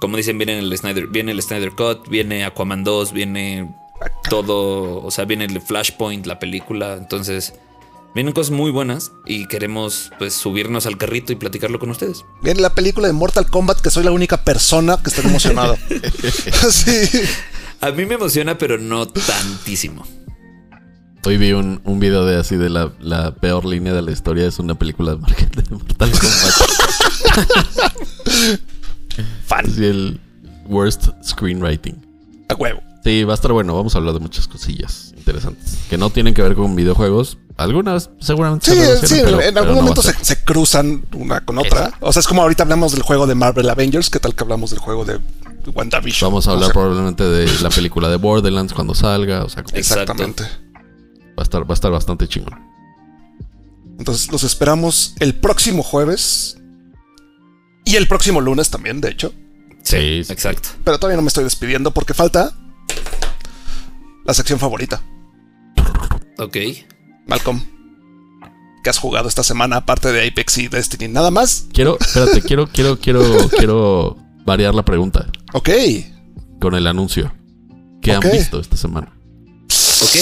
[0.00, 3.74] Como dicen, viene el Snyder, viene el Snyder Cut, viene Aquaman 2, viene
[4.28, 7.54] todo, o sea, viene el Flashpoint, la película, entonces
[8.14, 12.24] vienen cosas muy buenas y queremos pues subirnos al carrito y platicarlo con ustedes.
[12.42, 15.76] Viene la película de Mortal Kombat que soy la única persona que está emocionado.
[16.70, 17.20] sí.
[17.80, 20.04] A mí me emociona, pero no tantísimo.
[21.24, 24.46] Hoy vi un, un video de así de la, la peor línea de la historia.
[24.46, 25.18] Es una película de
[25.70, 26.54] Mortal Kombat.
[29.46, 29.66] Fan.
[29.76, 30.18] El
[30.66, 31.96] worst screenwriting.
[32.48, 32.87] A huevo.
[33.08, 33.74] Sí, va a estar bueno.
[33.74, 35.78] Vamos a hablar de muchas cosillas interesantes.
[35.88, 37.38] Que no tienen que ver con videojuegos.
[37.56, 41.94] Algunas seguramente Sí, se sí, pero- en algún no momento se, cruzan una con otra.
[42.00, 44.68] O sea, es como ahorita hablamos del juego de Marvel Avengers, ¿qué tal que hablamos
[44.68, 45.20] del juego de
[45.74, 46.30] WandaVision?
[46.30, 49.42] Vamos a O hablar sea, probablemente de la película de Borderlands cuando salga.
[49.42, 49.64] O sea.
[49.72, 50.42] Exactamente.
[50.42, 52.60] va a estar, va a estar bastante chingón.
[53.98, 56.58] Entonces los esperamos el próximo jueves.
[57.86, 59.32] Y el próximo lunes también, de hecho.
[59.82, 60.30] Sí, sí.
[60.30, 60.68] Exacto.
[60.84, 62.52] Pero todavía no me estoy despidiendo porque falta
[64.24, 65.02] la sección favorita.
[66.38, 66.56] Ok.
[67.26, 67.60] Malcolm,
[68.84, 71.08] ¿qué has jugado esta semana aparte de Apex y Destiny?
[71.08, 71.66] ¿Nada más?
[71.72, 73.22] Quiero, espérate, quiero, quiero, quiero,
[73.56, 75.70] quiero variar la pregunta Ok.
[76.60, 77.32] con el anuncio.
[78.00, 79.12] ¿Qué han visto esta semana?
[80.02, 80.16] Ok.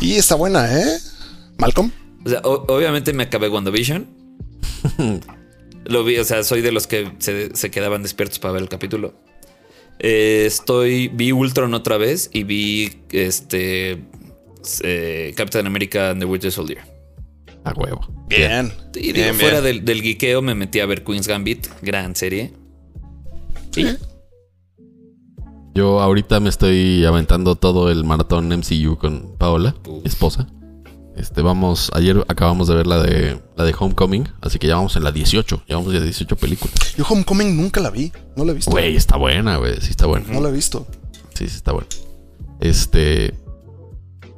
[0.00, 0.98] Y está buena, ¿eh?
[1.58, 1.90] Malcolm.
[2.24, 4.06] O sea, obviamente me acabé WandaVision.
[5.84, 8.68] Lo vi, o sea, soy de los que se, se quedaban despiertos para ver el
[8.68, 9.14] capítulo.
[9.98, 11.08] Eh, estoy.
[11.08, 14.04] Vi Ultron otra vez y vi este.
[14.82, 16.78] eh, Captain America and the Winter Soldier.
[17.64, 18.00] A huevo.
[18.28, 18.72] Bien.
[18.94, 19.76] Y digo, bien, fuera bien.
[19.76, 22.52] Del, del geekeo me metí a ver Queen's Gambit, gran serie.
[23.72, 23.86] Sí.
[25.74, 29.74] Yo ahorita me estoy aventando todo el maratón MCU con Paola,
[30.04, 30.48] esposa.
[31.18, 34.94] Este, vamos, ayer acabamos de ver la de la de Homecoming, así que ya vamos
[34.94, 36.94] en la 18, ya vamos ya 18 películas.
[36.96, 38.70] Yo Homecoming nunca la vi, no la he visto.
[38.70, 40.26] Güey, está buena, güey, sí está buena.
[40.32, 40.86] No la he visto.
[41.34, 41.88] Sí, sí está buena.
[42.60, 43.34] Este,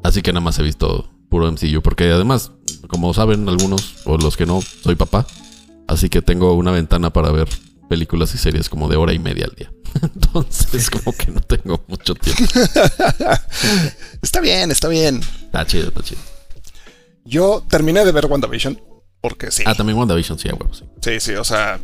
[0.02, 2.52] así que nada más he visto puro MCU, porque además,
[2.88, 5.26] como saben algunos o los que no, soy papá,
[5.86, 7.48] así que tengo una ventana para ver
[7.90, 9.70] películas y series como de hora y media al día.
[10.14, 12.42] Entonces, como que no tengo mucho tiempo.
[14.22, 15.20] está bien, está bien.
[15.44, 16.29] Está chido, está chido.
[17.24, 18.80] Yo terminé de ver WandaVision.
[19.20, 19.62] Porque sí.
[19.66, 20.84] Ah, también WandaVision, sí, a huevo, sí.
[21.02, 21.78] Sí, sí, o sea,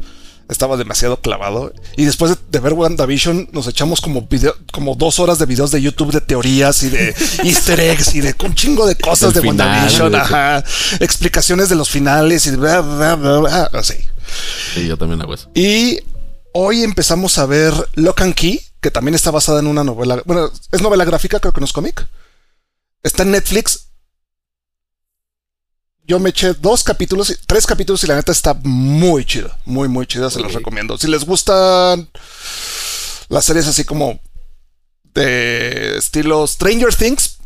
[0.48, 1.72] estaba demasiado clavado.
[1.96, 5.70] Y después de, de ver WandaVision, nos echamos como video, como dos horas de videos
[5.70, 7.14] de YouTube de teorías y de
[7.44, 10.64] easter eggs y de un chingo de cosas de final, WandaVision, de- ajá.
[11.00, 13.96] Explicaciones de los finales y bla, bla, bla, bla, así.
[14.74, 15.50] Sí, yo también hago eso.
[15.54, 16.00] Y
[16.54, 20.22] hoy empezamos a ver Lock and Key, que también está basada en una novela.
[20.24, 22.06] Bueno, es novela gráfica, creo que no es cómic.
[23.02, 23.85] Está en Netflix.
[26.06, 29.56] Yo me eché dos capítulos, y- tres capítulos y la neta está muy chida.
[29.64, 30.96] Muy, muy chida, se los recomiendo.
[30.98, 32.08] Si les gustan
[33.28, 34.20] las series así como
[35.14, 37.38] de estilo Stranger Things,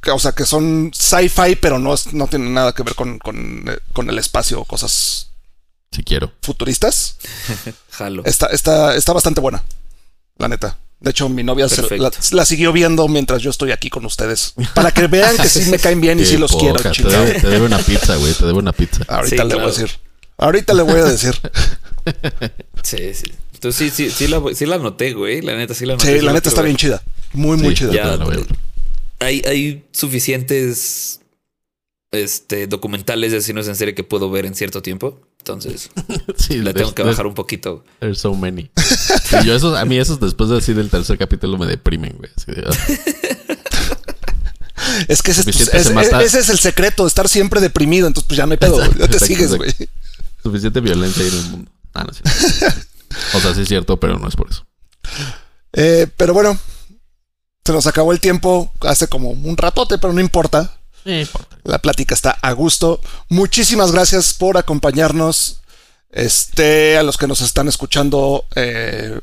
[0.00, 3.64] que, o sea, que son sci-fi, pero no, no tienen nada que ver con, con,
[3.68, 5.30] eh, con el espacio o cosas
[5.90, 6.30] Si quiero.
[6.42, 7.16] futuristas.
[7.90, 8.22] Jalo.
[8.24, 9.64] Está, está, está bastante buena,
[10.36, 10.78] la neta.
[11.04, 11.86] De hecho, mi novia se-
[12.32, 14.54] la, siguió viendo mientras yo estoy aquí con ustedes.
[14.74, 16.76] Para que vean que sí me caen bien y sí los quiero.
[16.76, 18.32] poca, te, te debe una pizza, güey.
[18.32, 19.04] Te debe una pizza.
[19.06, 19.90] Ahorita Sí, le voy a decir.
[20.38, 21.34] Ahorita le voy a decir.
[22.82, 23.32] Sí, sí.
[23.54, 25.40] Entonces sí, sí, sí la, sí la noté, güey.
[25.40, 26.18] La neta, sí la noté.
[26.18, 27.02] Sí, la neta está bien chida.
[27.32, 27.92] Muy, muy Sí, chida.
[27.92, 28.18] Ya.
[29.20, 31.20] Hay, hay suficientes
[32.14, 35.20] este, documentales de asesinos en serie que puedo ver en cierto tiempo.
[35.38, 35.90] Entonces,
[36.36, 37.84] Sí, le tengo que bajar un poquito.
[38.00, 38.70] There's so many.
[38.76, 42.30] Sí, yo esos, a mí esos después de decir el tercer capítulo me deprimen, güey.
[42.36, 43.54] Así de, ah.
[45.08, 46.22] Es que ese es, tu- Suficiente ese- se mata.
[46.22, 48.06] ese es el secreto, estar siempre deprimido.
[48.06, 48.76] Entonces, pues ya no hay pedo.
[48.78, 49.74] Exacto, Ya te exacto, sigues, güey.
[50.42, 51.70] suficiente violencia hay en el mundo.
[51.94, 52.80] Ah, no es cierto.
[53.34, 54.66] O sea, sí es cierto, pero no es por eso.
[55.72, 56.58] Eh, pero bueno,
[57.64, 60.76] se nos acabó el tiempo hace como un ratote, pero no importa.
[61.64, 63.00] La plática está a gusto.
[63.28, 65.60] Muchísimas gracias por acompañarnos.
[66.10, 69.18] Este, a los que nos están escuchando eh,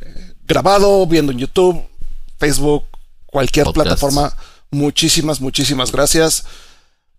[0.45, 1.81] grabado, viendo en YouTube,
[2.37, 2.83] Facebook,
[3.25, 4.35] cualquier plataforma.
[4.71, 6.43] Muchísimas, muchísimas gracias.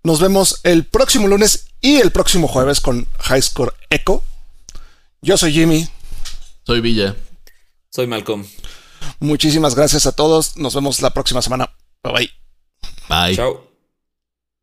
[0.02, 4.22] Nos vemos el próximo lunes y el próximo jueves con High Score Echo.
[5.22, 5.88] Yo soy Jimmy.
[6.66, 7.16] Soy Villa.
[7.90, 8.46] Soy Malcolm.
[9.20, 10.56] Muchísimas gracias a todos.
[10.56, 11.72] Nos vemos la próxima semana.
[12.02, 12.30] Bye bye.
[13.08, 13.36] Bye.
[13.36, 13.71] Chao.